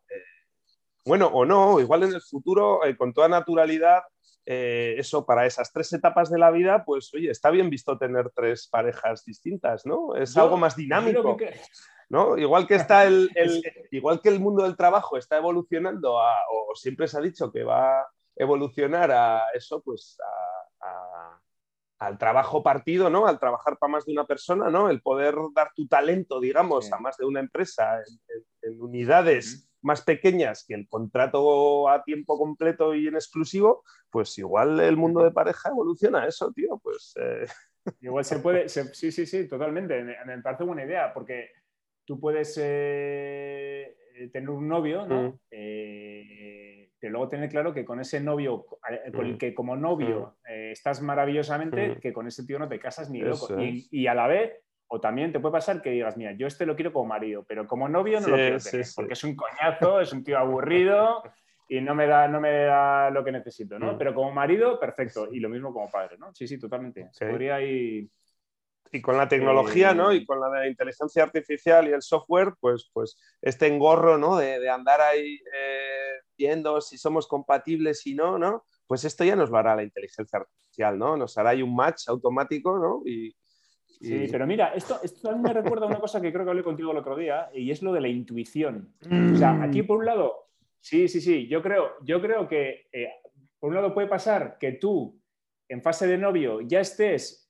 bueno, 1.08 1.28
o 1.28 1.46
no, 1.46 1.80
igual 1.80 2.04
en 2.04 2.14
el 2.14 2.22
futuro, 2.22 2.82
con 2.98 3.14
toda 3.14 3.28
naturalidad, 3.28 4.04
eh, 4.46 4.96
eso 4.98 5.26
para 5.26 5.46
esas 5.46 5.74
tres 5.74 5.92
etapas 5.94 6.30
de 6.30 6.40
la 6.40 6.52
vida, 6.52 6.84
pues 6.86 7.14
oye, 7.14 7.30
está 7.30 7.50
bien 7.50 7.70
visto 7.70 7.98
tener 7.98 8.30
tres 8.36 8.68
parejas 8.68 9.26
distintas, 9.26 9.86
¿no? 9.86 10.16
Es 10.16 10.38
algo 10.38 10.58
más 10.58 10.76
dinámico. 10.76 11.38
¿no? 12.10 12.38
Igual 12.38 12.66
que 12.68 12.76
está 12.76 13.06
el, 13.06 13.30
igual 13.92 14.22
que 14.22 14.30
el 14.30 14.40
mundo 14.40 14.64
del 14.64 14.78
trabajo 14.78 15.18
está 15.18 15.38
evolucionando 15.38 16.14
o 16.16 16.76
siempre 16.76 17.08
se 17.08 17.18
ha 17.18 17.22
dicho 17.22 17.52
que 17.52 17.64
va 17.64 18.00
a 18.00 18.08
evolucionar 18.36 19.12
a 19.12 19.44
eso, 19.54 19.82
pues 19.82 20.18
al 22.00 22.18
trabajo 22.18 22.62
partido, 22.62 23.10
¿no? 23.10 23.26
Al 23.28 23.40
trabajar 23.40 23.78
para 23.78 23.92
más 23.92 24.06
de 24.06 24.14
una 24.14 24.26
persona, 24.26 24.70
¿no? 24.70 24.90
El 24.90 25.02
poder 25.02 25.36
dar 25.56 25.72
tu 25.76 25.88
talento, 25.88 26.40
digamos, 26.40 26.92
a 26.92 27.00
más 27.00 27.18
de 27.18 27.26
una 27.26 27.40
empresa 27.40 28.00
en, 28.62 28.82
unidades 28.82 29.68
más 29.82 30.02
pequeñas 30.02 30.66
que 30.68 30.74
el 30.74 30.88
contrato 30.88 31.90
a 31.90 32.04
tiempo 32.04 32.38
completo 32.38 32.96
y 32.96 33.08
en 33.08 33.16
exclusivo, 33.16 33.84
pues 34.10 34.38
igual 34.38 34.80
el 34.80 34.98
mundo 34.98 35.24
de 35.24 35.32
pareja 35.32 35.70
evoluciona 35.70 36.26
eso, 36.26 36.52
tío. 36.52 36.80
Pues. 36.82 37.14
Eh. 37.20 37.46
Igual 38.02 38.26
se 38.26 38.40
puede, 38.40 38.68
sí, 38.70 39.12
sí, 39.12 39.26
sí, 39.26 39.48
totalmente. 39.48 40.04
Me, 40.04 40.42
parece 40.42 40.64
buena 40.64 40.84
idea, 40.84 41.14
porque 41.14 41.52
tú 42.06 42.20
puedes 42.20 42.58
eh, 42.62 43.96
tener 44.32 44.50
un 44.50 44.68
novio, 44.68 45.06
¿no? 45.06 45.30
Mm. 45.30 45.40
Eh, 45.52 46.92
pero 47.00 47.14
luego 47.14 47.30
tener 47.30 47.50
claro 47.50 47.74
que 47.74 47.86
con 47.86 48.00
ese 48.00 48.20
novio, 48.20 48.66
con 49.14 49.26
el 49.26 49.36
mm. 49.36 49.38
que 49.38 49.54
como 49.54 49.76
novio 49.76 50.38
mm. 50.44 50.72
estás 50.72 51.02
maravillosamente, 51.02 52.00
que 52.02 52.12
con 52.12 52.28
ese 52.28 52.46
tío 52.46 52.60
no 52.60 52.68
te 52.68 52.80
casas 52.80 53.10
ni 53.10 53.22
loco. 53.22 53.48
y, 53.60 54.08
a 54.08 54.16
la 54.16 54.28
vez 54.28 54.67
o 54.88 55.02
también 55.02 55.32
te 55.32 55.40
puede 55.40 55.54
pasar 55.54 55.82
que 55.82 55.92
digas, 55.92 56.16
mira, 56.16 56.32
yo 56.34 56.48
este 56.48 56.66
lo 56.66 56.76
quiero 56.76 56.94
como 56.94 57.06
marido, 57.06 57.44
pero 57.48 57.68
como 57.68 57.90
novio 57.90 58.20
no 58.22 58.28
lo 58.30 58.36
quiero 58.36 58.60
tener, 58.60 58.86
porque 58.96 59.14
es 59.14 59.24
un 59.24 59.36
coñazo, 59.36 60.00
es 60.00 60.14
un 60.14 60.24
tío 60.24 60.38
aburrido 60.38 61.24
y 61.68 61.82
no 61.82 61.94
me 61.94 62.08
da, 62.08 62.28
no 62.28 62.40
me 62.40 62.52
da 62.64 63.10
lo 63.10 63.24
que 63.24 63.32
necesito, 63.32 63.78
¿no? 63.78 63.94
Mm. 63.94 63.98
Pero 63.98 64.14
como 64.14 64.32
marido, 64.32 64.80
perfecto. 64.80 65.28
Y 65.32 65.40
lo 65.40 65.50
mismo 65.50 65.74
como 65.74 65.92
padre, 65.92 66.18
¿no? 66.18 66.34
Sí, 66.34 66.48
sí, 66.48 66.58
totalmente. 66.58 67.10
Se 67.12 67.26
podría 67.26 67.62
ir... 67.62 68.10
Y 68.90 69.02
con 69.02 69.18
la 69.18 69.28
tecnología, 69.28 69.94
¿no? 69.94 70.14
Y 70.14 70.26
con 70.26 70.40
la 70.40 70.66
inteligencia 70.66 71.24
artificial 71.24 71.90
y 71.90 71.92
el 71.92 72.02
software, 72.02 72.54
pues, 72.62 72.90
pues 72.94 73.20
este 73.42 73.68
engorro, 73.68 74.18
¿no? 74.18 74.38
De, 74.38 74.70
andar 74.70 75.02
ahí 75.02 75.42
eh, 75.54 76.22
viendo 76.38 76.80
si 76.80 76.98
somos 76.98 77.28
compatibles 77.28 78.08
y 78.08 78.16
no, 78.16 78.40
¿no? 78.40 78.64
Pues 78.86 79.04
esto 79.04 79.26
ya 79.26 79.36
nos 79.36 79.50
lo 79.50 79.58
hará 79.58 79.76
la 79.76 79.84
inteligencia 79.84 80.40
artificial, 80.40 80.98
¿no? 80.98 81.18
Nos 81.18 81.38
hará 81.38 81.50
ahí 81.50 81.62
un 81.62 81.76
match 81.76 82.08
automático, 82.08 82.80
¿no? 82.80 83.02
Y, 83.06 83.36
Sí, 84.00 84.28
pero 84.32 84.46
mira, 84.46 84.74
esto, 84.76 85.00
esto 85.04 85.30
también 85.30 85.54
me 85.54 85.62
recuerda 85.62 85.86
a 85.86 85.90
una 85.90 86.00
cosa 86.00 86.22
que 86.22 86.32
creo 86.32 86.46
que 86.46 86.52
hablé 86.52 86.64
contigo 86.64 86.92
el 86.92 86.98
otro 86.98 87.16
día, 87.16 87.50
y 87.54 87.72
es 87.72 87.82
lo 87.82 87.92
de 87.94 88.02
la 88.02 88.08
intuición. 88.08 88.94
O 89.02 89.36
sea, 89.36 89.54
mm. 89.54 89.62
aquí 89.64 89.84
por 89.84 89.98
un 89.98 90.06
lado, 90.06 90.50
sí, 90.80 91.08
sí, 91.08 91.20
sí, 91.20 91.48
yo 91.48 91.62
creo, 91.62 91.94
yo 92.04 92.22
creo 92.22 92.48
que 92.48 92.88
eh, 92.92 93.10
por 93.60 93.70
un 93.70 93.76
lado 93.76 93.94
puede 93.94 94.08
pasar 94.08 94.58
que 94.60 94.74
tú 94.74 95.20
en 95.68 95.82
fase 95.82 96.08
de 96.08 96.18
novio 96.18 96.62
ya 96.62 96.80
estés 96.80 97.48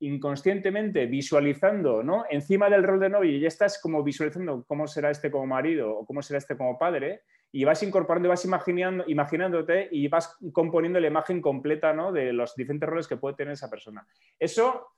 inconscientemente 0.00 1.06
visualizando, 1.06 2.02
¿no? 2.02 2.24
Encima 2.28 2.68
del 2.68 2.82
rol 2.82 3.00
de 3.00 3.08
novio 3.08 3.30
y 3.30 3.40
ya 3.40 3.48
estás 3.48 3.80
como 3.80 4.02
visualizando 4.02 4.64
cómo 4.66 4.86
será 4.86 5.10
este 5.10 5.30
como 5.30 5.46
marido 5.46 5.98
o 5.98 6.06
cómo 6.06 6.20
será 6.20 6.38
este 6.38 6.56
como 6.56 6.78
padre 6.78 7.22
y 7.52 7.64
vas 7.64 7.82
incorporando 7.82 8.28
vas 8.28 8.44
imaginando, 8.44 9.04
imaginándote 9.06 9.88
y 9.90 10.08
vas 10.08 10.36
componiendo 10.52 10.98
la 10.98 11.06
imagen 11.06 11.40
completa, 11.40 11.92
¿no? 11.92 12.10
De 12.10 12.32
los 12.32 12.54
diferentes 12.56 12.88
roles 12.88 13.06
que 13.06 13.16
puede 13.16 13.36
tener 13.36 13.52
esa 13.52 13.70
persona. 13.70 14.06
Eso 14.38 14.88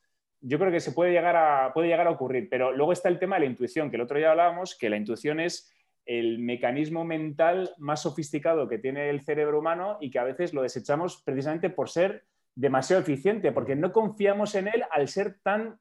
yo 0.40 0.59
creo 0.59 0.70
que 0.70 0.81
se 0.81 0.92
puede 0.92 1.12
llegar 1.12 1.37
a, 1.37 1.72
puede 1.72 1.88
llegar 1.88 2.07
a 2.07 2.11
ocurrir, 2.11 2.49
pero 2.49 2.72
luego 2.72 2.92
está 2.92 3.09
el 3.09 3.18
tema 3.18 3.37
de 3.37 3.40
la 3.40 3.51
intuición, 3.51 3.90
que 3.90 3.96
el 3.96 4.03
otro 4.03 4.18
día 4.18 4.31
hablábamos, 4.31 4.77
que 4.77 4.90
la 4.90 4.96
intuición 4.96 5.40
es 5.40 5.72
el 6.07 6.38
mecanismo 6.38 7.05
mental 7.05 7.75
más 7.79 8.03
sofisticado 8.03 8.68
que 8.68 8.79
tiene 8.79 9.11
el 9.11 9.22
cerebro 9.22 9.59
humano 9.59 9.99
y 10.01 10.11
que 10.11 10.20
a 10.20 10.25
veces 10.25 10.55
lo 10.55 10.62
desechamos 10.62 11.20
precisamente 11.22 11.68
por 11.68 11.90
ser 11.90 12.25
demasiado 12.55 13.03
eficiente, 13.03 13.53
porque 13.53 13.77
no 13.77 13.92
confiamos 13.92 14.55
en 14.55 14.68
él 14.68 14.85
al 14.90 15.09
ser 15.09 15.38
tan, 15.42 15.79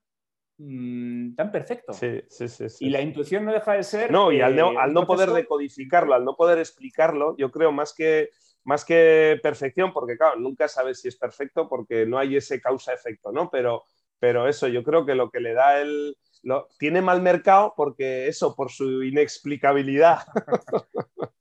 mm, 0.58 1.36
tan 1.36 1.52
perfecto. 1.52 1.94
Sí, 1.94 2.22
sí, 2.28 2.48
sí, 2.48 2.66
Y 2.80 2.90
la 2.90 3.02
intuición 3.02 3.46
no 3.46 3.54
deja 3.54 3.74
de 3.74 3.84
ser... 3.84 4.12
No, 4.12 4.32
y 4.32 4.42
al 4.42 4.56
no, 4.56 4.78
al 4.80 4.94
no 4.94 5.06
poder 5.06 5.30
decodificarlo, 5.30 6.16
al 6.16 6.26
no 6.26 6.36
poder 6.36 6.58
explicarlo, 6.58 7.38
yo 7.38 7.52
creo 7.52 7.72
más 7.72 7.94
que, 7.94 8.32
más 8.64 8.84
que 8.84 9.40
perfección, 9.42 9.94
porque 9.94 10.18
claro, 10.18 10.38
nunca 10.38 10.68
sabes 10.68 11.00
si 11.00 11.08
es 11.08 11.16
perfecto 11.16 11.70
porque 11.70 12.06
no 12.06 12.18
hay 12.18 12.36
ese 12.36 12.60
causa-efecto, 12.60 13.32
¿no? 13.32 13.50
Pero, 13.50 13.86
pero 14.20 14.48
eso, 14.48 14.68
yo 14.68 14.84
creo 14.84 15.06
que 15.06 15.16
lo 15.16 15.30
que 15.30 15.40
le 15.40 15.54
da 15.54 15.80
el... 15.80 16.18
Lo, 16.44 16.68
tiene 16.78 17.02
mal 17.02 17.22
mercado 17.22 17.74
porque 17.76 18.28
eso, 18.28 18.56
por 18.56 18.72
su 18.72 19.04
inexplicabilidad. 19.04 20.20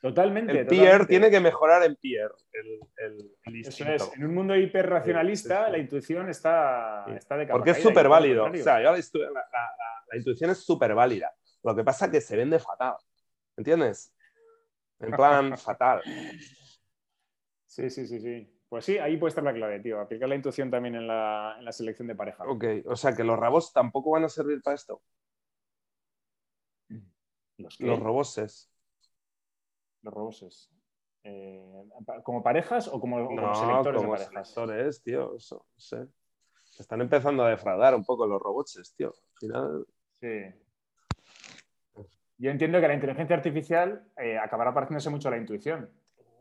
Totalmente. 0.00 0.60
El 0.60 0.66
Pierre 0.66 1.06
tiene 1.06 1.30
que 1.30 1.40
mejorar 1.40 1.82
en 1.82 1.96
Pierre. 1.96 2.34
El, 2.52 3.32
Eso 3.66 3.84
es. 3.84 4.10
En 4.14 4.24
un 4.24 4.34
mundo 4.34 4.54
hiperracionalista, 4.54 5.68
la 5.68 5.78
intuición 5.78 6.28
está, 6.28 7.04
está 7.16 7.36
de 7.36 7.46
Porque 7.46 7.70
es 7.70 7.82
súper 7.82 8.08
válido. 8.08 8.44
O 8.44 8.54
sea, 8.54 8.78
la, 8.78 8.92
la, 8.92 10.16
intuición 10.16 10.50
es 10.50 10.58
súper 10.58 10.94
válida. 10.94 11.32
Lo 11.64 11.74
que 11.74 11.82
pasa 11.82 12.06
es 12.06 12.12
que 12.12 12.20
se 12.20 12.36
vende 12.36 12.60
fatal. 12.60 12.94
¿Entiendes? 13.56 14.14
En 15.00 15.10
plan, 15.10 15.58
fatal. 15.58 16.02
Sí, 17.66 17.90
sí, 17.90 18.06
sí, 18.06 18.20
sí. 18.20 18.57
Pues 18.68 18.84
sí, 18.84 18.98
ahí 18.98 19.16
puede 19.16 19.30
estar 19.30 19.44
la 19.44 19.54
clave, 19.54 19.80
tío. 19.80 20.00
Aplicar 20.00 20.28
la 20.28 20.34
intuición 20.34 20.70
también 20.70 20.94
en 20.94 21.06
la, 21.06 21.56
en 21.58 21.64
la 21.64 21.72
selección 21.72 22.06
de 22.08 22.14
pareja. 22.14 22.44
Ok, 22.46 22.64
o 22.86 22.96
sea 22.96 23.14
que 23.14 23.24
los 23.24 23.38
rabos 23.38 23.72
tampoco 23.72 24.10
van 24.10 24.24
a 24.24 24.28
servir 24.28 24.60
para 24.62 24.74
esto. 24.74 25.00
¿Los, 27.56 27.80
los 27.80 27.98
roboses 27.98 28.70
los 30.02 30.14
roboses? 30.14 30.70
Eh, 31.24 31.84
¿Como 32.22 32.42
parejas 32.42 32.88
o 32.88 33.00
como, 33.00 33.28
selectores 33.54 34.00
como 34.00 34.12
de 34.14 34.18
parejas? 34.18 34.52
selectores, 34.52 35.02
tío. 35.02 35.36
Eso, 35.36 35.66
sé. 35.76 36.06
Están 36.78 37.00
empezando 37.00 37.44
a 37.44 37.50
defraudar 37.50 37.94
un 37.94 38.04
poco 38.04 38.26
los 38.26 38.40
robots, 38.40 38.94
tío. 38.96 39.08
Al 39.08 39.38
final... 39.38 39.86
Sí. 40.20 40.44
Yo 42.38 42.50
entiendo 42.50 42.80
que 42.80 42.88
la 42.88 42.94
inteligencia 42.94 43.34
artificial 43.34 44.08
eh, 44.16 44.38
acabará 44.38 44.72
pareciéndose 44.72 45.10
mucho 45.10 45.28
a 45.28 45.32
la 45.32 45.38
intuición. 45.38 45.90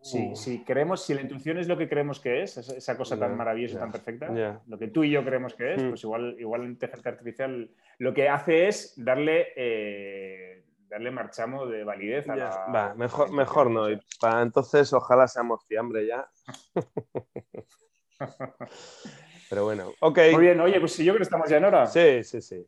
Si, 0.02 0.36
si, 0.36 0.64
creemos, 0.64 1.04
si 1.04 1.14
la 1.14 1.22
intuición 1.22 1.58
es 1.58 1.68
lo 1.68 1.78
que 1.78 1.90
creemos 1.90 2.20
que 2.20 2.44
es, 2.44 2.58
esa 2.58 2.96
cosa 2.96 3.20
tan 3.20 3.36
maravillosa, 3.36 3.80
tan 3.80 3.92
perfecta, 3.92 4.62
lo 4.66 4.78
que 4.78 4.88
tú 4.88 5.04
y 5.04 5.12
yo 5.12 5.26
creemos 5.26 5.54
que 5.54 5.74
es, 5.74 5.84
hmm. 5.84 5.90
pues 5.90 6.04
igual, 6.04 6.36
igual 6.40 6.62
la 6.62 6.68
inteligencia 6.68 7.12
artificial 7.12 7.70
lo 7.98 8.14
que 8.14 8.30
hace 8.30 8.68
es 8.68 8.94
darle 8.96 9.48
eh, 9.56 10.64
darle 10.88 11.12
marchamo 11.12 11.66
de 11.66 11.84
validez 11.84 12.30
a 12.30 12.36
la... 12.36 12.94
mejor, 12.96 13.32
mejor 13.32 13.70
no. 13.70 13.92
Y 13.92 14.00
para 14.20 14.42
entonces 14.42 14.92
ojalá 14.94 15.28
seamos 15.28 15.66
fiambre 15.66 16.08
ya. 16.08 16.30
Pero 19.50 19.64
bueno, 19.64 19.94
ok. 20.00 20.20
Muy 20.34 20.42
bien, 20.42 20.60
oye, 20.60 20.80
pues 20.80 20.98
yo 20.98 21.14
creo 21.14 21.18
que 21.18 21.24
estamos 21.24 21.50
ya 21.50 21.58
en 21.58 21.66
hora. 21.66 21.88
Sí, 21.88 22.24
sí, 22.24 22.42
sí. 22.42 22.66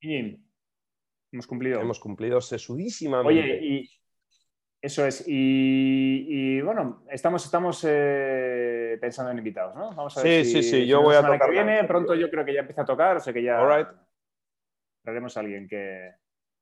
Y 0.00 0.38
hemos 1.32 1.46
cumplido. 1.46 1.80
Hemos 1.80 2.00
cumplido 2.00 2.40
sesudísimamente. 2.40 3.42
Oye, 3.42 3.58
y 3.62 3.90
eso 4.86 5.04
es. 5.04 5.24
Y, 5.26 6.60
bueno, 6.60 7.02
estamos, 7.10 7.44
estamos 7.44 7.84
eh, 7.88 8.96
pensando 9.00 9.32
en 9.32 9.38
invitados, 9.38 9.74
¿no? 9.74 9.92
Vamos 9.92 10.16
a 10.16 10.22
ver 10.22 10.44
sí, 10.44 10.52
si, 10.52 10.62
sí, 10.62 10.70
sí. 10.70 10.86
Yo 10.86 11.02
voy 11.02 11.16
a 11.16 11.22
tocar. 11.22 11.40
Que 11.40 11.50
viene, 11.50 11.82
pronto 11.84 12.14
yo 12.14 12.30
creo 12.30 12.44
que 12.44 12.54
ya 12.54 12.60
empieza 12.60 12.82
a 12.82 12.84
tocar, 12.84 13.16
o 13.16 13.20
sea 13.20 13.32
que 13.32 13.42
ya. 13.42 13.60
All 13.60 13.76
right. 13.76 13.88
Traeremos 15.02 15.36
a 15.36 15.40
alguien 15.40 15.66
que, 15.66 16.12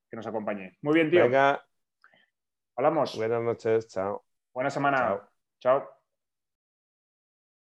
que 0.09 0.15
nos 0.15 0.25
acompañe. 0.25 0.75
Muy 0.81 0.95
bien, 0.95 1.11
tío. 1.11 1.21
Venga. 1.21 1.63
Hablamos. 2.75 3.15
Buenas 3.15 3.43
noches, 3.43 3.87
chao. 3.89 4.25
Buena 4.53 4.71
semana. 4.71 4.97
Chao. 4.97 5.29
chao. 5.59 5.94